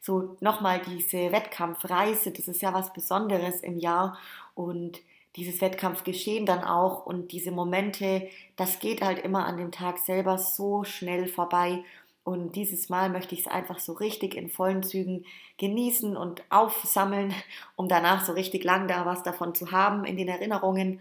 [0.00, 4.18] so nochmal diese Wettkampfreise, das ist ja was Besonderes im Jahr
[4.60, 5.00] und
[5.36, 10.36] dieses Wettkampfgeschehen dann auch und diese Momente, das geht halt immer an dem Tag selber
[10.36, 11.82] so schnell vorbei.
[12.24, 15.24] Und dieses Mal möchte ich es einfach so richtig in vollen Zügen
[15.56, 17.32] genießen und aufsammeln,
[17.76, 21.00] um danach so richtig lang da was davon zu haben in den Erinnerungen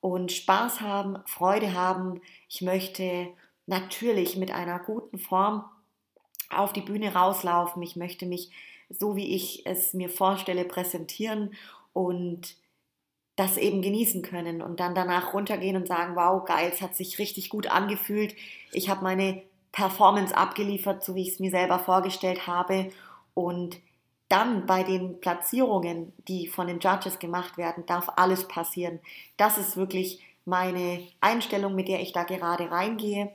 [0.00, 2.20] und Spaß haben, Freude haben.
[2.48, 3.28] Ich möchte
[3.66, 5.64] natürlich mit einer guten Form
[6.50, 7.82] auf die Bühne rauslaufen.
[7.82, 8.50] Ich möchte mich
[8.88, 11.54] so, wie ich es mir vorstelle, präsentieren
[11.92, 12.56] und
[13.36, 17.18] das eben genießen können und dann danach runtergehen und sagen, wow, geil, es hat sich
[17.18, 18.34] richtig gut angefühlt.
[18.72, 22.90] Ich habe meine Performance abgeliefert, so wie ich es mir selber vorgestellt habe
[23.34, 23.76] und
[24.28, 28.98] dann bei den Platzierungen, die von den Judges gemacht werden, darf alles passieren.
[29.36, 33.30] Das ist wirklich meine Einstellung, mit der ich da gerade reingehe.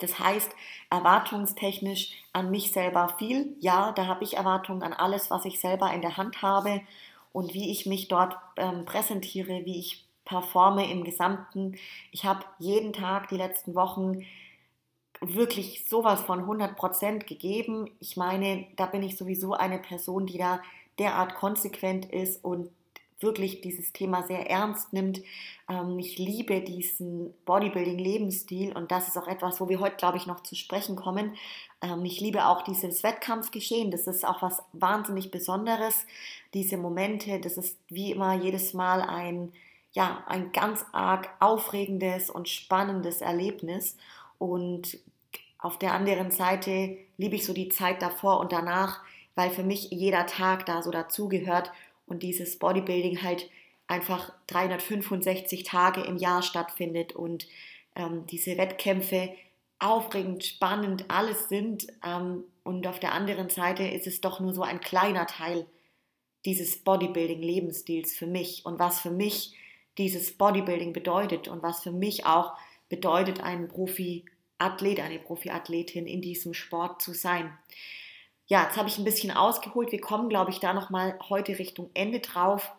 [0.00, 0.50] Das heißt,
[0.90, 3.56] erwartungstechnisch an mich selber viel.
[3.60, 6.82] Ja, da habe ich Erwartungen an alles, was ich selber in der Hand habe
[7.32, 11.76] und wie ich mich dort ähm, präsentiere, wie ich performe im Gesamten.
[12.10, 14.24] Ich habe jeden Tag die letzten Wochen
[15.20, 17.90] wirklich sowas von 100 Prozent gegeben.
[18.00, 20.60] Ich meine, da bin ich sowieso eine Person, die da
[20.98, 22.70] derart konsequent ist und
[23.22, 25.22] wirklich dieses Thema sehr ernst nimmt.
[25.68, 30.26] Ähm, ich liebe diesen Bodybuilding-Lebensstil und das ist auch etwas, wo wir heute, glaube ich,
[30.26, 31.36] noch zu sprechen kommen.
[31.80, 33.90] Ähm, ich liebe auch dieses Wettkampfgeschehen.
[33.90, 36.06] Das ist auch was wahnsinnig Besonderes.
[36.54, 39.52] Diese Momente, das ist wie immer jedes Mal ein,
[39.92, 43.96] ja, ein ganz arg aufregendes und spannendes Erlebnis.
[44.38, 44.98] Und
[45.58, 49.00] auf der anderen Seite liebe ich so die Zeit davor und danach,
[49.34, 51.70] weil für mich jeder Tag da so dazugehört
[52.12, 53.48] und dieses Bodybuilding halt
[53.86, 57.48] einfach 365 Tage im Jahr stattfindet und
[57.96, 59.30] ähm, diese Wettkämpfe
[59.78, 61.88] aufregend, spannend, alles sind.
[62.06, 65.66] Ähm, und auf der anderen Seite ist es doch nur so ein kleiner Teil
[66.44, 69.56] dieses Bodybuilding-Lebensstils für mich und was für mich
[69.98, 72.52] dieses Bodybuilding bedeutet und was für mich auch
[72.88, 74.24] bedeutet, einen Profi
[74.58, 77.56] Athlet, eine Profiathletin in diesem Sport zu sein.
[78.52, 79.92] Ja, jetzt habe ich ein bisschen ausgeholt.
[79.92, 82.70] Wir kommen, glaube ich, da nochmal heute Richtung Ende drauf.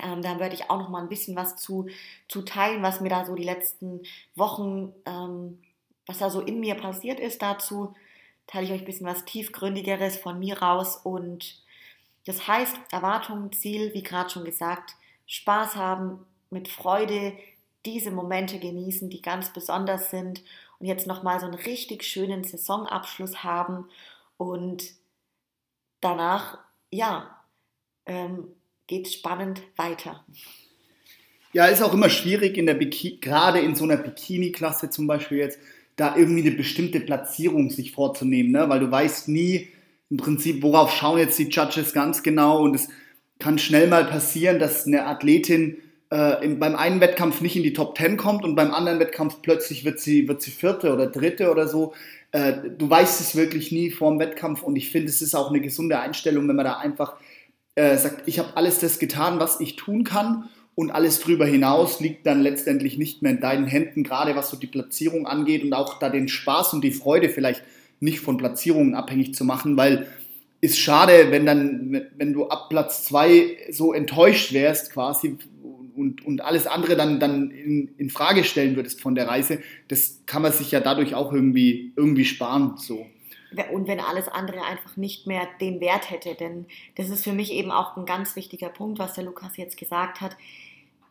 [0.00, 1.88] Ähm, da werde ich auch noch mal ein bisschen was zu,
[2.28, 4.02] zu teilen, was mir da so die letzten
[4.36, 5.60] Wochen, ähm,
[6.06, 7.42] was da so in mir passiert ist.
[7.42, 7.92] Dazu
[8.46, 11.60] teile ich euch ein bisschen was tiefgründigeres von mir raus und
[12.24, 14.94] Das heißt, Erwartung, Ziel, wie gerade schon gesagt,
[15.26, 17.32] Spaß haben, mit Freude
[17.84, 20.44] diese Momente genießen, die ganz besonders sind
[20.78, 23.88] und jetzt nochmal so einen richtig schönen Saisonabschluss haben
[24.36, 24.84] und
[26.00, 26.58] danach,
[26.90, 27.44] ja,
[28.06, 28.48] ähm,
[28.86, 30.24] geht spannend weiter.
[31.52, 35.38] Ja, ist auch immer schwierig in der Bikini, gerade in so einer Bikini-Klasse zum Beispiel
[35.38, 35.58] jetzt,
[35.96, 38.68] da irgendwie eine bestimmte Platzierung sich vorzunehmen, ne?
[38.68, 39.68] weil du weißt nie
[40.10, 42.88] im Prinzip, worauf schauen jetzt die Judges ganz genau und es
[43.38, 45.78] kann schnell mal passieren, dass eine Athletin
[46.14, 49.42] äh, im, beim einen Wettkampf nicht in die Top 10 kommt und beim anderen Wettkampf
[49.42, 51.92] plötzlich wird sie, wird sie vierte oder dritte oder so.
[52.30, 55.50] Äh, du weißt es wirklich nie vor dem Wettkampf und ich finde, es ist auch
[55.50, 57.16] eine gesunde Einstellung, wenn man da einfach
[57.74, 61.98] äh, sagt, ich habe alles das getan, was ich tun kann und alles drüber hinaus
[61.98, 65.72] liegt dann letztendlich nicht mehr in deinen Händen, gerade was so die Platzierung angeht und
[65.72, 67.64] auch da den Spaß und die Freude vielleicht
[67.98, 70.06] nicht von Platzierungen abhängig zu machen, weil
[70.60, 75.36] ist schade, wenn dann, wenn du ab Platz zwei so enttäuscht wärst quasi
[75.96, 79.60] und, und alles andere dann, dann in, in Frage stellen würdest von der Reise.
[79.88, 83.06] Das kann man sich ja dadurch auch irgendwie, irgendwie sparen, so
[83.72, 86.34] und wenn alles andere einfach nicht mehr den Wert hätte.
[86.34, 89.76] Denn das ist für mich eben auch ein ganz wichtiger Punkt, was der Lukas jetzt
[89.76, 90.36] gesagt hat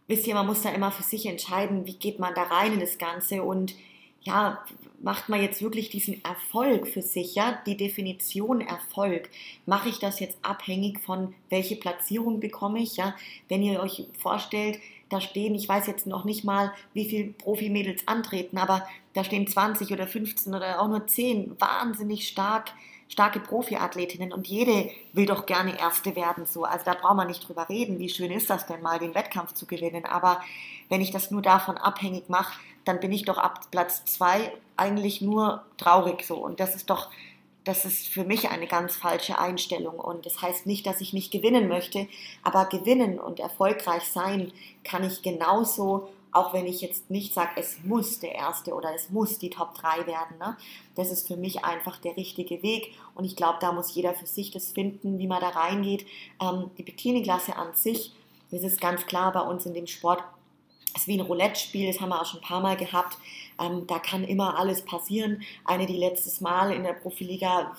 [0.08, 2.80] wisst ihr, man muss da immer für sich entscheiden, wie geht man da rein in
[2.80, 3.76] das Ganze und
[4.24, 4.64] ja,
[5.02, 9.30] macht man jetzt wirklich diesen Erfolg für sich, ja, die Definition Erfolg.
[9.66, 13.14] Mache ich das jetzt abhängig von welche Platzierung bekomme ich, ja?
[13.50, 18.08] Wenn ihr euch vorstellt, da stehen, ich weiß jetzt noch nicht mal, wie viele Profimädels
[18.08, 22.72] antreten, aber da stehen 20 oder 15 oder auch nur 10 wahnsinnig stark
[23.10, 26.46] starke Profiathletinnen und jede will doch gerne Erste werden.
[26.48, 26.64] So.
[26.64, 29.54] Also da braucht man nicht drüber reden, wie schön ist das denn mal, den Wettkampf
[29.54, 30.06] zu gewinnen.
[30.06, 30.42] Aber
[30.90, 32.54] wenn ich das nur davon abhängig mache,
[32.86, 36.36] dann bin ich doch ab Platz zwei eigentlich nur traurig so.
[36.36, 37.10] Und das ist doch,
[37.64, 40.00] das ist für mich eine ganz falsche Einstellung.
[40.00, 42.08] Und das heißt nicht, dass ich nicht gewinnen möchte,
[42.44, 44.52] aber gewinnen und erfolgreich sein
[44.84, 49.10] kann ich genauso auch wenn ich jetzt nicht sage, es muss der erste oder es
[49.10, 50.38] muss die Top 3 werden.
[50.40, 50.58] Ne?
[50.96, 54.26] Das ist für mich einfach der richtige Weg und ich glaube, da muss jeder für
[54.26, 56.06] sich das finden, wie man da reingeht.
[56.42, 58.14] Ähm, die Bikini-Klasse an sich,
[58.52, 60.24] das ist ganz klar bei uns in dem Sport,
[60.96, 63.18] ist wie ein Roulette-Spiel, das haben wir auch schon ein paar Mal gehabt.
[63.60, 65.44] Ähm, da kann immer alles passieren.
[65.66, 67.76] Eine, die letztes Mal in der Profiliga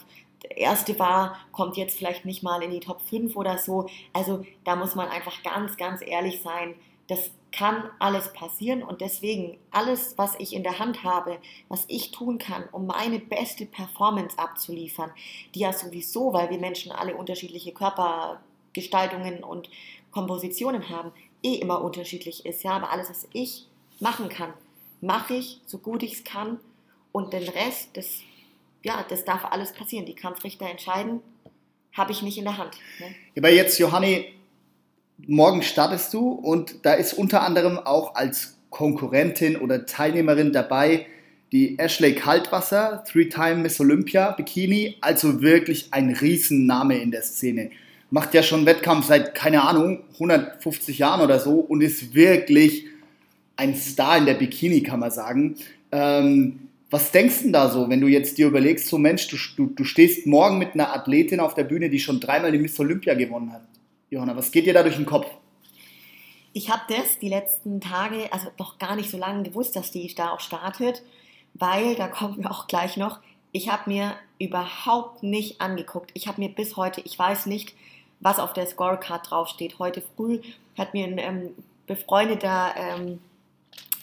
[0.51, 3.87] erste war, kommt jetzt vielleicht nicht mal in die Top 5 oder so.
[4.13, 6.75] Also da muss man einfach ganz, ganz ehrlich sein.
[7.07, 12.11] Das kann alles passieren und deswegen alles, was ich in der Hand habe, was ich
[12.11, 15.13] tun kann, um meine beste Performance abzuliefern,
[15.55, 19.71] die ja sowieso, weil wir Menschen alle unterschiedliche Körpergestaltungen und
[20.11, 21.13] Kompositionen haben,
[21.45, 22.63] eh immer unterschiedlich ist.
[22.65, 23.67] Ja, aber alles, was ich
[24.01, 24.53] machen kann,
[25.01, 26.59] mache ich so gut ich es kann
[27.13, 28.07] und den Rest, das,
[28.83, 30.07] ja, das darf alles passieren.
[30.07, 31.21] Die Kampfrichter entscheiden,
[31.93, 32.77] habe ich nicht in der Hand.
[32.99, 33.15] Ne?
[33.37, 34.33] Aber jetzt, Johanni,
[35.19, 41.07] morgen startest du und da ist unter anderem auch als Konkurrentin oder Teilnehmerin dabei
[41.53, 47.71] die Ashley Kaltwasser, Three-Time Miss Olympia Bikini, also wirklich ein Riesenname in der Szene.
[48.15, 52.85] Macht ja schon Wettkampf seit, keine Ahnung, 150 Jahren oder so und ist wirklich
[53.57, 55.57] ein Star in der Bikini, kann man sagen.
[55.91, 59.67] Ähm, was denkst du da so, wenn du jetzt dir überlegst, so Mensch, du, du,
[59.67, 63.15] du stehst morgen mit einer Athletin auf der Bühne, die schon dreimal die Miss Olympia
[63.15, 63.63] gewonnen hat?
[64.11, 65.27] Johanna, was geht dir da durch den Kopf?
[66.53, 70.15] Ich habe das die letzten Tage, also noch gar nicht so lange gewusst, dass die
[70.15, 71.03] da auch startet,
[71.55, 73.19] weil, da kommen wir auch gleich noch,
[73.51, 76.13] ich habe mir überhaupt nicht angeguckt.
[76.15, 77.75] Ich habe mir bis heute, ich weiß nicht,
[78.25, 79.79] was auf der Scorecard draufsteht.
[79.79, 80.41] Heute früh
[80.77, 81.51] hat mir ein ähm,
[81.87, 83.21] befreundeter ähm,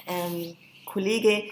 [0.05, 0.55] ähm,
[0.85, 1.43] Kollege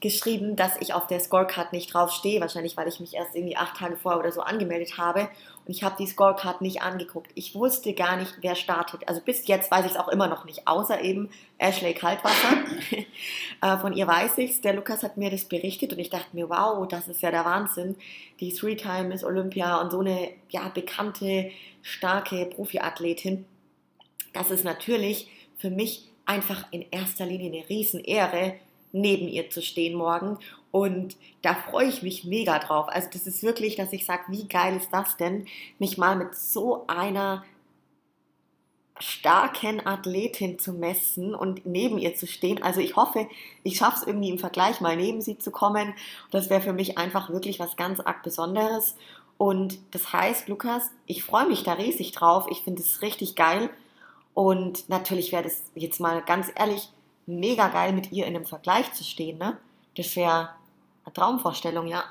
[0.00, 3.76] geschrieben, dass ich auf der Scorecard nicht draufstehe, wahrscheinlich weil ich mich erst irgendwie acht
[3.76, 5.28] Tage vorher oder so angemeldet habe
[5.68, 7.30] und ich habe die Scorecard nicht angeguckt.
[7.34, 9.06] Ich wusste gar nicht, wer startet.
[9.06, 11.28] Also bis jetzt weiß ich es auch immer noch nicht, außer eben
[11.58, 12.56] Ashley Kaltwasser.
[13.60, 14.60] Äh, von ihr weiß ich es.
[14.60, 17.44] Der Lukas hat mir das berichtet und ich dachte mir, wow, das ist ja der
[17.44, 17.96] Wahnsinn.
[18.38, 21.50] Die Three-Time ist Olympia und so eine ja, bekannte,
[21.82, 23.46] starke Profiathletin.
[24.32, 28.54] Das ist natürlich für mich einfach in erster Linie eine Riesenehre,
[28.92, 30.38] neben ihr zu stehen morgen.
[30.70, 32.86] Und da freue ich mich mega drauf.
[32.88, 35.46] Also das ist wirklich, dass ich sage, wie geil ist das denn,
[35.78, 37.44] mich mal mit so einer
[39.00, 42.62] starken Athletin zu messen und neben ihr zu stehen.
[42.62, 43.28] Also ich hoffe,
[43.62, 45.94] ich schaffe es irgendwie im Vergleich mal neben sie zu kommen.
[46.30, 48.96] Das wäre für mich einfach wirklich was ganz arg Besonderes.
[49.36, 52.46] Und das heißt, Lukas, ich freue mich da riesig drauf.
[52.50, 53.70] Ich finde es richtig geil.
[54.34, 56.90] Und natürlich wäre das jetzt mal ganz ehrlich
[57.28, 59.38] mega geil, mit ihr in einem Vergleich zu stehen.
[59.38, 59.56] Ne?
[59.96, 60.50] Das wäre
[61.04, 62.04] eine Traumvorstellung, ja.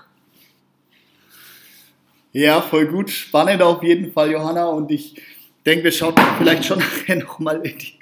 [2.34, 3.10] Ja, voll gut.
[3.10, 4.68] Spannend auf jeden Fall, Johanna.
[4.68, 5.20] Und ich
[5.66, 7.94] denke, wir schauen vielleicht schon nachher nochmal in die.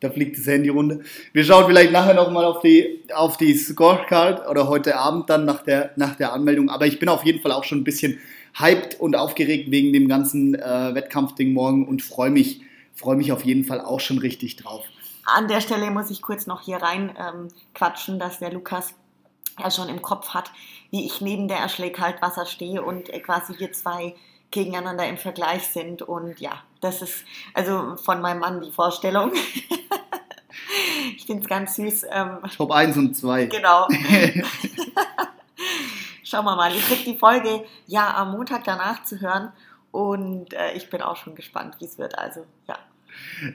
[0.00, 0.98] Da fliegt das Handy runter.
[1.32, 5.62] Wir schauen vielleicht nachher nochmal auf die, auf die Scorecard oder heute Abend dann nach
[5.62, 6.68] der, nach der Anmeldung.
[6.68, 8.18] Aber ich bin auf jeden Fall auch schon ein bisschen
[8.58, 12.60] hyped und aufgeregt wegen dem ganzen äh, Wettkampfding morgen und freue mich,
[12.92, 14.84] freue mich auf jeden Fall auch schon richtig drauf.
[15.26, 18.94] An der Stelle muss ich kurz noch hier rein ähm, quatschen, dass der Lukas
[19.58, 20.50] ja schon im Kopf hat,
[20.90, 24.14] wie ich neben der Ashley Kaltwasser stehe und quasi wir zwei
[24.50, 26.02] gegeneinander im Vergleich sind.
[26.02, 29.32] Und ja, das ist also von meinem Mann die Vorstellung.
[31.16, 32.06] ich finde es ganz süß.
[32.10, 33.46] Ähm, Top 1 und 2.
[33.46, 33.88] Genau.
[36.24, 36.74] Schauen wir mal.
[36.74, 39.52] Ihr kriegt die Folge ja am Montag danach zu hören.
[39.90, 42.18] Und äh, ich bin auch schon gespannt, wie es wird.
[42.18, 42.76] Also, ja.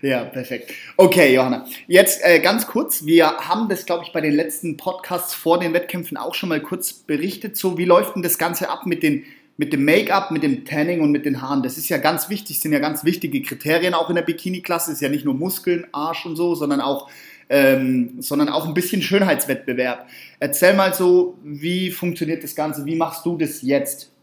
[0.02, 0.72] Ja, perfekt.
[0.98, 1.66] Okay, Johanna.
[1.88, 3.06] Jetzt äh, ganz kurz.
[3.06, 6.62] Wir haben das, glaube ich, bei den letzten Podcasts vor den Wettkämpfen auch schon mal
[6.62, 7.58] kurz berichtet.
[7.58, 9.26] So, wie läuft denn das Ganze ab mit den
[9.60, 11.62] mit dem Make-up, mit dem Tanning und mit den Haaren.
[11.62, 14.94] Das ist ja ganz wichtig, sind ja ganz wichtige Kriterien auch in der Bikini-Klasse.
[14.94, 17.10] Ist ja nicht nur Muskeln, Arsch und so, sondern auch,
[17.50, 20.08] ähm, sondern auch ein bisschen Schönheitswettbewerb.
[20.40, 22.86] Erzähl mal so, wie funktioniert das Ganze?
[22.86, 24.14] Wie machst du das jetzt?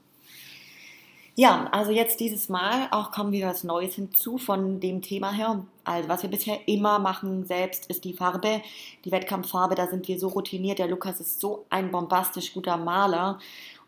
[1.38, 5.62] Ja, also jetzt dieses Mal auch kommt wieder was Neues hinzu von dem Thema her.
[5.84, 8.62] Also was wir bisher immer machen selbst ist die Farbe,
[9.04, 9.74] die Wettkampffarbe.
[9.74, 10.78] Da sind wir so routiniert.
[10.78, 13.38] Der Lukas ist so ein bombastisch guter Maler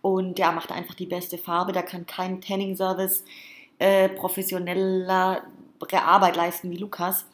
[0.03, 1.73] und der macht einfach die beste Farbe.
[1.73, 3.25] Da kann kein Tanning-Service
[3.79, 5.43] äh, professioneller
[5.91, 7.25] Arbeit leisten wie Lukas.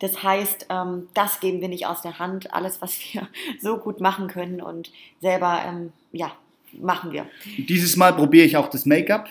[0.00, 2.52] Das heißt, ähm, das geben wir nicht aus der Hand.
[2.52, 3.26] Alles, was wir
[3.62, 6.32] so gut machen können und selber ähm, ja,
[6.80, 7.26] machen wir.
[7.56, 9.28] Dieses Mal probiere ich auch das Make-up.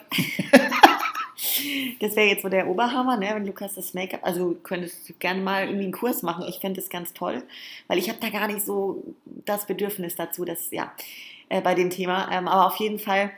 [1.99, 3.31] das wäre jetzt so der Oberhammer, ne?
[3.33, 6.45] wenn Lukas das Make-up, also könntest du gerne mal irgendwie einen Kurs machen.
[6.47, 7.43] Ich fände das ganz toll,
[7.87, 10.91] weil ich habe da gar nicht so das Bedürfnis dazu, dass, ja,
[11.49, 12.31] äh, bei dem Thema.
[12.31, 13.31] Ähm, aber auf jeden Fall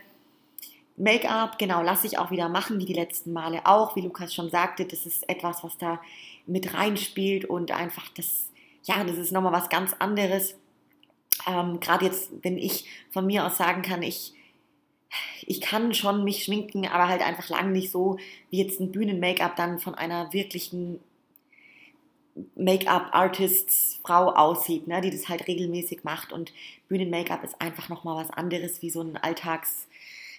[0.96, 3.96] Make-up, genau, lasse ich auch wieder machen, wie die letzten Male auch.
[3.96, 6.00] Wie Lukas schon sagte, das ist etwas, was da
[6.46, 8.50] mit reinspielt und einfach das,
[8.84, 10.56] ja, das ist nochmal was ganz anderes
[11.48, 14.34] ähm, gerade jetzt, wenn ich von mir aus sagen kann, ich,
[15.46, 18.18] ich kann schon mich schminken, aber halt einfach lang nicht so,
[18.50, 21.00] wie jetzt ein Bühnen-Make-up dann von einer wirklichen
[22.56, 26.34] Make-up-Artists-Frau aussieht, ne, die das halt regelmäßig macht.
[26.34, 26.52] Und
[26.88, 29.88] Bühnen-Make-up ist einfach nochmal was anderes wie so ein Alltags-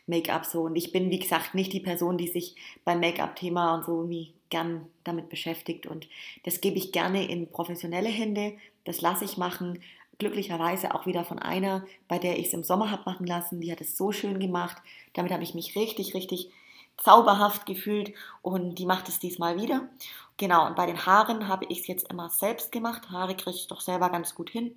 [0.06, 0.62] Make-up so.
[0.62, 2.54] Und ich bin, wie gesagt, nicht die Person, die sich
[2.84, 5.86] beim Make-up-Thema und so irgendwie gern damit beschäftigt.
[5.86, 6.08] Und
[6.44, 8.52] das gebe ich gerne in professionelle Hände.
[8.84, 9.80] Das lasse ich machen
[10.18, 13.60] glücklicherweise auch wieder von einer, bei der ich es im Sommer habe machen lassen.
[13.60, 14.76] Die hat es so schön gemacht.
[15.14, 16.50] Damit habe ich mich richtig, richtig
[16.96, 19.88] zauberhaft gefühlt und die macht es diesmal wieder.
[20.36, 23.10] Genau, und bei den Haaren habe ich es jetzt immer selbst gemacht.
[23.10, 24.76] Haare kriege ich doch selber ganz gut hin.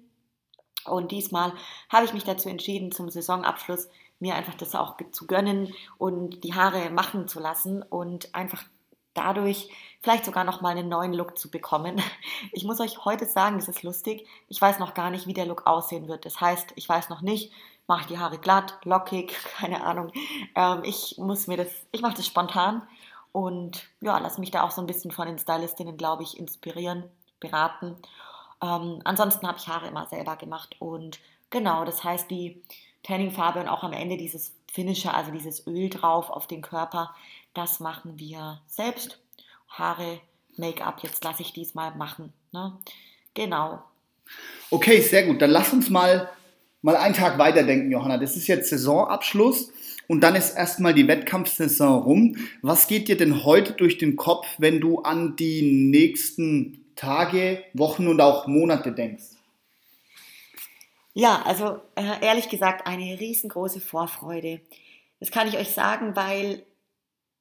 [0.86, 1.54] Und diesmal
[1.90, 6.54] habe ich mich dazu entschieden, zum Saisonabschluss mir einfach das auch zu gönnen und die
[6.54, 8.64] Haare machen zu lassen und einfach
[9.18, 9.70] dadurch
[10.02, 12.02] vielleicht sogar noch mal einen neuen Look zu bekommen.
[12.52, 14.26] Ich muss euch heute sagen, es ist lustig.
[14.48, 16.26] Ich weiß noch gar nicht, wie der Look aussehen wird.
[16.26, 17.52] Das heißt, ich weiß noch nicht,
[17.88, 20.12] mache ich die Haare glatt, lockig, keine Ahnung.
[20.56, 22.88] Ähm, ich muss mir das, ich mache das spontan
[23.32, 27.04] und ja, lasse mich da auch so ein bisschen von den Stylistinnen, glaube ich, inspirieren,
[27.40, 27.96] beraten.
[28.62, 32.62] Ähm, ansonsten habe ich Haare immer selber gemacht und genau, das heißt, die
[33.04, 37.14] Tanningfarbe und auch am Ende dieses Finisher, also dieses Öl drauf auf den Körper,
[37.58, 39.20] das machen wir selbst.
[39.68, 40.20] Haare,
[40.58, 42.32] Make-up, jetzt lasse ich diesmal machen.
[42.52, 42.78] Ne?
[43.34, 43.84] Genau.
[44.70, 45.42] Okay, sehr gut.
[45.42, 46.30] Dann lass uns mal,
[46.82, 48.18] mal einen Tag weiterdenken, Johanna.
[48.18, 49.72] Das ist jetzt Saisonabschluss
[50.08, 52.38] und dann ist erstmal die Wettkampfsaison rum.
[52.62, 58.08] Was geht dir denn heute durch den Kopf, wenn du an die nächsten Tage, Wochen
[58.08, 59.24] und auch Monate denkst?
[61.14, 64.62] Ja, also äh, ehrlich gesagt eine riesengroße Vorfreude.
[65.20, 66.64] Das kann ich euch sagen, weil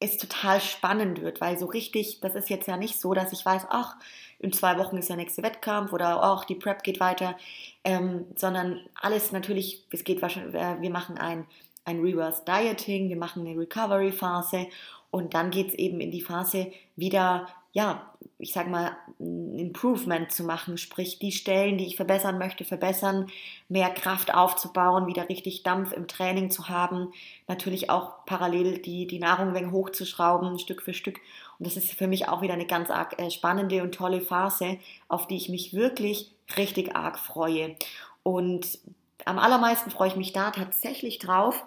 [0.01, 3.45] es total spannend wird, weil so richtig, das ist jetzt ja nicht so, dass ich
[3.45, 3.97] weiß, ach,
[4.39, 7.37] in zwei Wochen ist der nächste Wettkampf oder ach, die Prep geht weiter,
[7.85, 11.47] ähm, sondern alles natürlich, es geht wahrscheinlich, äh, wir machen ein,
[11.87, 14.67] ein Reverse Dieting, wir machen eine Recovery Phase
[15.11, 20.33] und dann geht es eben in die Phase wieder ja, ich sag mal, ein Improvement
[20.33, 23.27] zu machen, sprich die Stellen, die ich verbessern möchte, verbessern,
[23.69, 27.13] mehr Kraft aufzubauen, wieder richtig Dampf im Training zu haben,
[27.49, 31.21] natürlich auch parallel die, die Nahrung hochzuschrauben, Stück für Stück.
[31.59, 34.79] Und das ist für mich auch wieder eine ganz arg äh, spannende und tolle Phase,
[35.09, 37.77] auf die ich mich wirklich richtig arg freue.
[38.23, 38.79] Und
[39.27, 41.63] am allermeisten freue ich mich da tatsächlich drauf,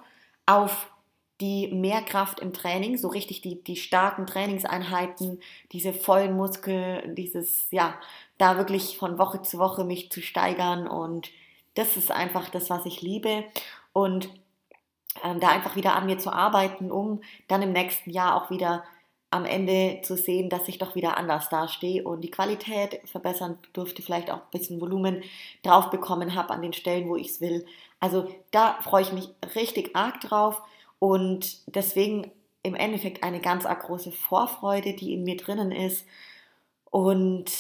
[0.48, 0.88] auf
[1.42, 5.40] die Mehrkraft im Training, so richtig die, die starken Trainingseinheiten,
[5.72, 7.96] diese vollen Muskeln, dieses, ja,
[8.38, 11.30] da wirklich von Woche zu Woche mich zu steigern und
[11.76, 13.46] das ist einfach das, was ich liebe.
[13.94, 14.30] Und
[15.24, 18.84] ähm, da einfach wieder an mir zu arbeiten, um dann im nächsten Jahr auch wieder
[19.32, 24.02] am Ende zu sehen, dass ich doch wieder anders dastehe und die Qualität verbessern durfte,
[24.02, 25.24] vielleicht auch ein bisschen Volumen
[25.62, 27.66] drauf bekommen habe an den Stellen, wo ich es will.
[28.00, 30.62] Also da freue ich mich richtig arg drauf
[31.00, 32.32] und deswegen
[32.62, 36.06] im Endeffekt eine ganz große Vorfreude, die in mir drinnen ist.
[36.86, 37.52] Und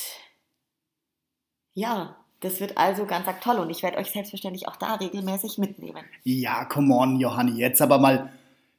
[1.73, 5.57] ja, das wird also ganz arg toll und ich werde euch selbstverständlich auch da regelmäßig
[5.57, 6.03] mitnehmen.
[6.23, 8.31] Ja, come on, Johanni, jetzt aber mal,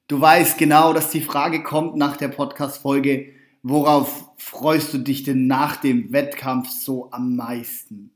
[0.08, 3.32] du weißt genau, dass die Frage kommt nach der Podcast-Folge,
[3.62, 8.12] worauf freust du dich denn nach dem Wettkampf so am meisten?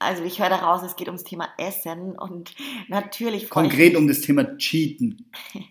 [0.00, 2.54] Also ich höre daraus, es geht ums Thema Essen und
[2.88, 3.50] natürlich...
[3.50, 5.30] Konkret um das Thema Cheaten.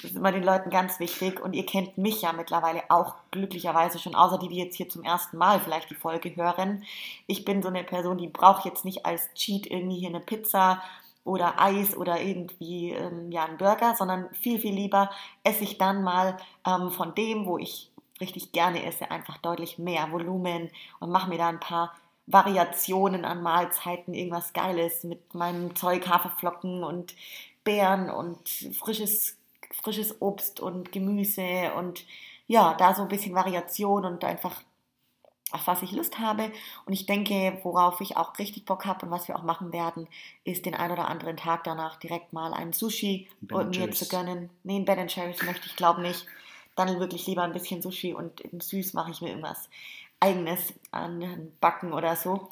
[0.00, 3.98] Das ist immer den Leuten ganz wichtig und ihr kennt mich ja mittlerweile auch glücklicherweise
[3.98, 6.84] schon, außer die, die jetzt hier zum ersten Mal vielleicht die Folge hören.
[7.26, 10.80] Ich bin so eine Person, die braucht jetzt nicht als Cheat irgendwie hier eine Pizza
[11.24, 15.10] oder Eis oder irgendwie ähm, ja einen Burger, sondern viel, viel lieber
[15.42, 17.90] esse ich dann mal ähm, von dem, wo ich
[18.20, 21.92] richtig gerne esse, einfach deutlich mehr Volumen und mache mir da ein paar
[22.32, 27.14] Variationen an Mahlzeiten, irgendwas Geiles mit meinem Zeug, Haferflocken und
[27.64, 29.36] Beeren und frisches
[29.82, 32.04] frisches Obst und Gemüse und
[32.46, 34.62] ja, da so ein bisschen Variation und einfach
[35.52, 36.50] auf was ich Lust habe.
[36.86, 40.08] Und ich denke, worauf ich auch richtig Bock habe und was wir auch machen werden,
[40.44, 44.50] ist den ein oder anderen Tag danach direkt mal ein Sushi und mir zu gönnen.
[44.62, 46.26] Nee, ein Ben Cherries möchte ich glaube nicht.
[46.76, 49.68] Dann wirklich lieber ein bisschen Sushi und süß mache ich mir irgendwas
[50.20, 52.48] eigenes an Backen oder so.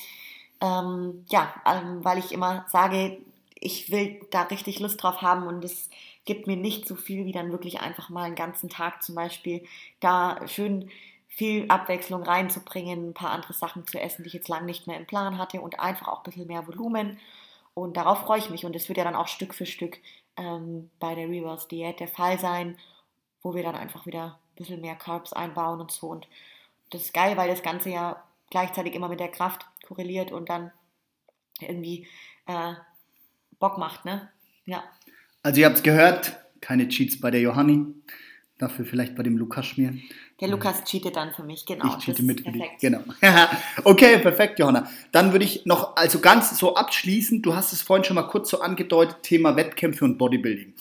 [0.61, 3.19] Ähm, ja, ähm, weil ich immer sage,
[3.55, 5.89] ich will da richtig Lust drauf haben und es
[6.25, 9.65] gibt mir nicht so viel wie dann wirklich einfach mal einen ganzen Tag zum Beispiel
[10.01, 10.91] da schön
[11.29, 14.97] viel Abwechslung reinzubringen, ein paar andere Sachen zu essen, die ich jetzt lange nicht mehr
[14.97, 17.19] im Plan hatte und einfach auch ein bisschen mehr Volumen.
[17.75, 18.65] Und darauf freue ich mich.
[18.65, 19.99] Und es wird ja dann auch Stück für Stück
[20.37, 22.77] ähm, bei der Reverse Diät der Fall sein,
[23.43, 26.09] wo wir dann einfach wieder ein bisschen mehr Carbs einbauen und so.
[26.09, 26.27] Und
[26.91, 30.73] das ist geil, weil das Ganze ja gleichzeitig immer mit der Kraft korreliert und dann
[31.61, 32.07] irgendwie
[32.47, 32.75] äh,
[33.59, 34.29] Bock macht, ne?
[34.65, 34.85] Ja.
[35.43, 37.87] Also ihr habt es gehört, keine Cheats bei der Johanni,
[38.59, 40.03] dafür vielleicht bei dem Lukas schmieren.
[40.41, 41.97] Der Lukas cheatet dann für mich, genau.
[41.99, 43.01] Ich cheate mit dich, genau.
[43.85, 44.89] okay, perfekt, Johanna.
[45.11, 48.51] Dann würde ich noch, also ganz so abschließend, du hast es vorhin schon mal kurz
[48.51, 50.75] so angedeutet, Thema Wettkämpfe und Bodybuilding.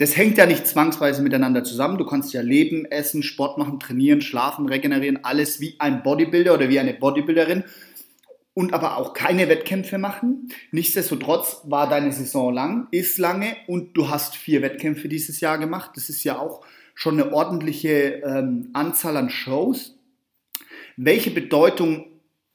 [0.00, 1.98] Das hängt ja nicht zwangsweise miteinander zusammen.
[1.98, 6.70] Du kannst ja leben, essen, Sport machen, trainieren, schlafen, regenerieren, alles wie ein Bodybuilder oder
[6.70, 7.64] wie eine Bodybuilderin
[8.54, 10.48] und aber auch keine Wettkämpfe machen.
[10.70, 15.90] Nichtsdestotrotz war deine Saison lang, ist lange und du hast vier Wettkämpfe dieses Jahr gemacht.
[15.96, 19.98] Das ist ja auch schon eine ordentliche ähm, Anzahl an Shows.
[20.96, 22.06] Welche Bedeutung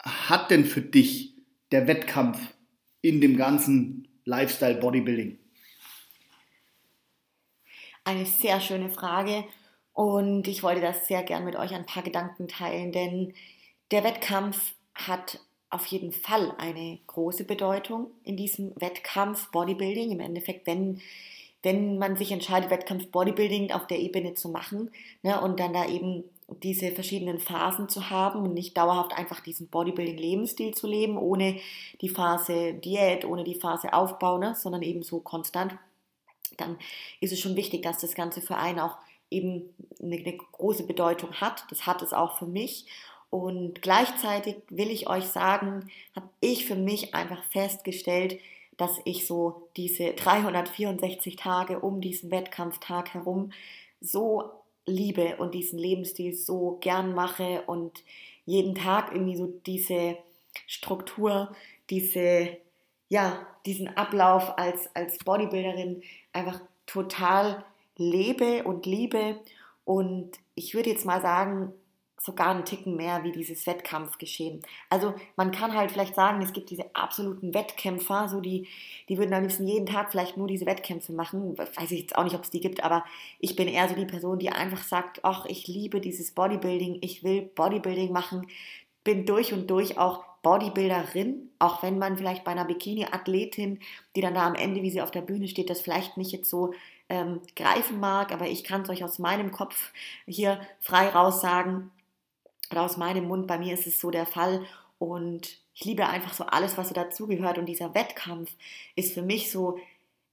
[0.02, 1.36] hat denn für dich
[1.72, 2.40] der Wettkampf
[3.02, 5.45] in dem ganzen Lifestyle Bodybuilding?
[8.08, 9.46] Eine sehr schöne Frage
[9.92, 13.34] und ich wollte das sehr gern mit euch ein paar Gedanken teilen, denn
[13.90, 15.40] der Wettkampf hat
[15.72, 20.12] auf jeden Fall eine große Bedeutung in diesem Wettkampf Bodybuilding.
[20.12, 21.02] Im Endeffekt, wenn,
[21.64, 24.92] wenn man sich entscheidet, Wettkampf Bodybuilding auf der Ebene zu machen
[25.24, 26.26] ne, und dann da eben
[26.64, 31.58] diese verschiedenen Phasen zu haben und nicht dauerhaft einfach diesen Bodybuilding-Lebensstil zu leben, ohne
[32.02, 35.76] die Phase Diät, ohne die Phase Aufbau, ne, sondern eben so konstant,
[36.58, 36.78] dann
[37.20, 38.98] ist es schon wichtig, dass das Ganze für einen auch
[39.30, 41.66] eben eine, eine große Bedeutung hat.
[41.70, 42.86] Das hat es auch für mich.
[43.30, 48.40] Und gleichzeitig will ich euch sagen, habe ich für mich einfach festgestellt,
[48.78, 53.52] dass ich so diese 364 Tage um diesen Wettkampftag herum
[54.02, 54.52] so
[54.86, 58.04] liebe und diesen Lebensstil so gern mache und
[58.46, 60.18] jeden Tag irgendwie so diese
[60.68, 61.56] Struktur,
[61.90, 62.58] diese,
[63.10, 66.02] ja, diesen Ablauf als, als Bodybuilderin
[66.34, 67.64] einfach total
[67.98, 69.40] lebe und liebe.
[69.84, 71.74] Und ich würde jetzt mal sagen,
[72.26, 74.62] sogar einen Ticken mehr wie dieses Wettkampfgeschehen.
[74.90, 78.68] Also man kann halt vielleicht sagen, es gibt diese absoluten Wettkämpfer, so die,
[79.08, 81.56] die würden am liebsten jeden Tag vielleicht nur diese Wettkämpfe machen.
[81.58, 83.06] Weiß ich jetzt auch nicht, ob es die gibt, aber
[83.40, 87.24] ich bin eher so die Person, die einfach sagt, ach, ich liebe dieses Bodybuilding, ich
[87.24, 88.48] will Bodybuilding machen,
[89.04, 93.80] bin durch und durch auch Bodybuilderin, auch wenn man vielleicht bei einer Bikini-Athletin,
[94.16, 96.52] die dann da am Ende, wie sie auf der Bühne steht, das vielleicht nicht jetzt
[96.52, 96.76] so
[97.10, 99.92] ähm, greifen mag, aber ich kann es euch aus meinem Kopf
[100.28, 101.90] hier frei raus sagen,
[102.70, 104.64] oder aus meinem Mund, bei mir ist es so der Fall
[105.00, 107.58] und ich liebe einfach so alles, was so dazugehört.
[107.58, 108.52] Und dieser Wettkampf
[108.96, 109.80] ist für mich so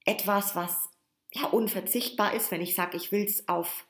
[0.04, 0.90] etwas, was
[1.32, 3.86] ja unverzichtbar ist, wenn ich sage, ich will es auf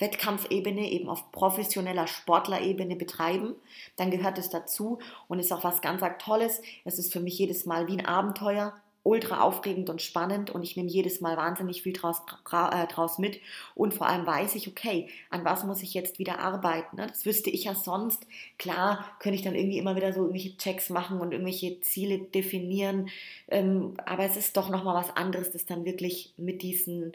[0.00, 3.54] Wettkampfebene, eben auf professioneller Sportlerebene betreiben,
[3.96, 4.98] dann gehört es dazu
[5.28, 6.62] und ist auch was ganz, Tolles.
[6.84, 10.76] Es ist für mich jedes Mal wie ein Abenteuer, ultra aufregend und spannend und ich
[10.76, 12.22] nehme jedes Mal wahnsinnig viel draus,
[12.52, 13.40] äh, draus mit
[13.74, 16.96] und vor allem weiß ich, okay, an was muss ich jetzt wieder arbeiten.
[16.96, 17.06] Ne?
[17.06, 18.26] Das wüsste ich ja sonst.
[18.58, 23.08] Klar könnte ich dann irgendwie immer wieder so irgendwelche Checks machen und irgendwelche Ziele definieren,
[23.48, 27.12] ähm, aber es ist doch nochmal was anderes, das dann wirklich mit diesen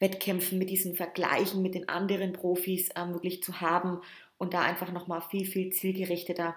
[0.00, 4.00] Wettkämpfen, mit diesen Vergleichen mit den anderen Profis ähm, wirklich zu haben
[4.38, 6.56] und da einfach nochmal viel, viel zielgerichteter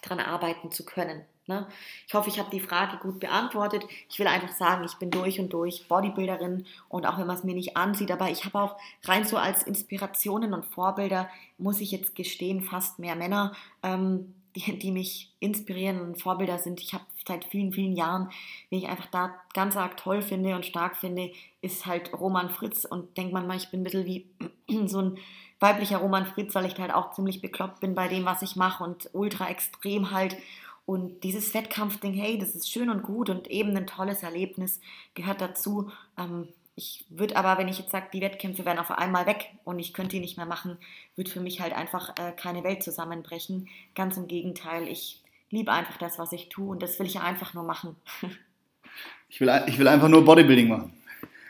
[0.00, 1.22] dran arbeiten zu können.
[1.46, 1.66] Ne?
[2.06, 3.84] Ich hoffe, ich habe die Frage gut beantwortet.
[4.08, 7.44] Ich will einfach sagen, ich bin durch und durch Bodybuilderin und auch wenn man es
[7.44, 11.90] mir nicht ansieht, aber ich habe auch rein so als Inspirationen und Vorbilder, muss ich
[11.90, 16.80] jetzt gestehen, fast mehr Männer, ähm, die, die mich inspirieren und Vorbilder sind.
[16.80, 18.30] Ich habe seit vielen, vielen Jahren,
[18.70, 22.84] wen ich einfach da ganz arg toll finde und stark finde, ist halt Roman Fritz
[22.84, 24.26] und denkt man mal, ich bin ein bisschen wie
[24.86, 25.18] so ein
[25.60, 28.82] weiblicher Roman Fritz, weil ich halt auch ziemlich bekloppt bin bei dem, was ich mache
[28.82, 30.36] und ultra extrem halt.
[30.84, 34.80] Und dieses Wettkampfding, hey, das ist schön und gut und eben ein tolles Erlebnis,
[35.14, 35.90] gehört dazu.
[36.18, 39.78] Ähm, ich würde aber, wenn ich jetzt sage, die Wettkämpfe werden auf einmal weg und
[39.78, 40.78] ich könnte die nicht mehr machen,
[41.16, 43.68] würde für mich halt einfach äh, keine Welt zusammenbrechen.
[43.94, 47.52] Ganz im Gegenteil, ich liebe einfach das, was ich tue und das will ich einfach
[47.52, 47.96] nur machen.
[49.28, 50.94] ich, will, ich will einfach nur Bodybuilding machen.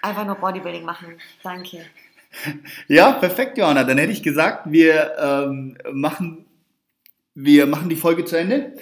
[0.03, 1.85] Einfach nur Bodybuilding machen, danke.
[2.89, 3.85] Ja, perfekt, Johanna.
[3.85, 6.47] Dann hätte ich gesagt, wir, ähm, machen,
[7.35, 8.73] wir machen die Folge zu Ende.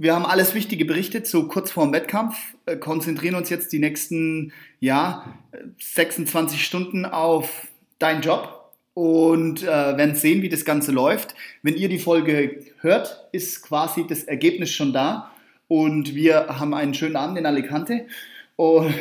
[0.00, 2.36] Wir haben alles Wichtige berichtet, so kurz vor dem Wettkampf,
[2.66, 5.34] äh, konzentrieren uns jetzt die nächsten ja,
[5.80, 7.66] 26 Stunden auf
[7.98, 11.34] deinen Job und äh, werden sehen, wie das Ganze läuft.
[11.62, 15.32] Wenn ihr die Folge hört, ist quasi das Ergebnis schon da
[15.66, 18.06] und wir haben einen schönen Abend in Alicante.
[18.54, 18.94] Und,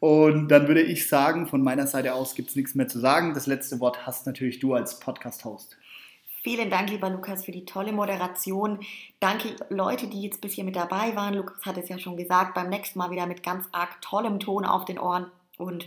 [0.00, 3.32] und dann würde ich sagen, von meiner Seite aus gibt es nichts mehr zu sagen.
[3.32, 5.78] Das letzte Wort hast natürlich du als Podcast-Host.
[6.42, 8.80] Vielen Dank, lieber Lukas, für die tolle Moderation.
[9.20, 11.34] Danke, Leute, die jetzt bis hier mit dabei waren.
[11.34, 14.64] Lukas hat es ja schon gesagt, beim nächsten Mal wieder mit ganz arg tollem Ton
[14.64, 15.30] auf den Ohren.
[15.56, 15.86] Und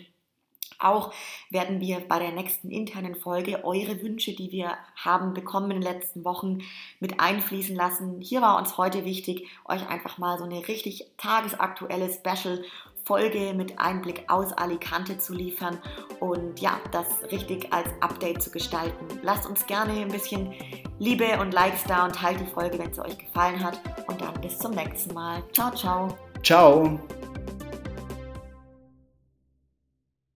[0.80, 1.14] auch
[1.49, 5.93] werden wir bei der nächsten internen Folge eure Wünsche, die wir haben bekommen in den
[5.93, 6.60] letzten Wochen,
[7.01, 8.22] mit einfließen lassen.
[8.22, 12.64] Hier war uns heute wichtig, euch einfach mal so eine richtig tagesaktuelle Special
[13.06, 15.78] Folge mit Einblick aus Alicante zu liefern
[16.20, 19.06] und ja, das richtig als Update zu gestalten.
[19.22, 20.53] Lasst uns gerne ein bisschen
[20.99, 23.80] Liebe und Likes da und teilt die Folge, wenn es euch gefallen hat.
[24.08, 25.43] Und dann bis zum nächsten Mal.
[25.53, 26.18] Ciao, ciao.
[26.43, 26.99] Ciao.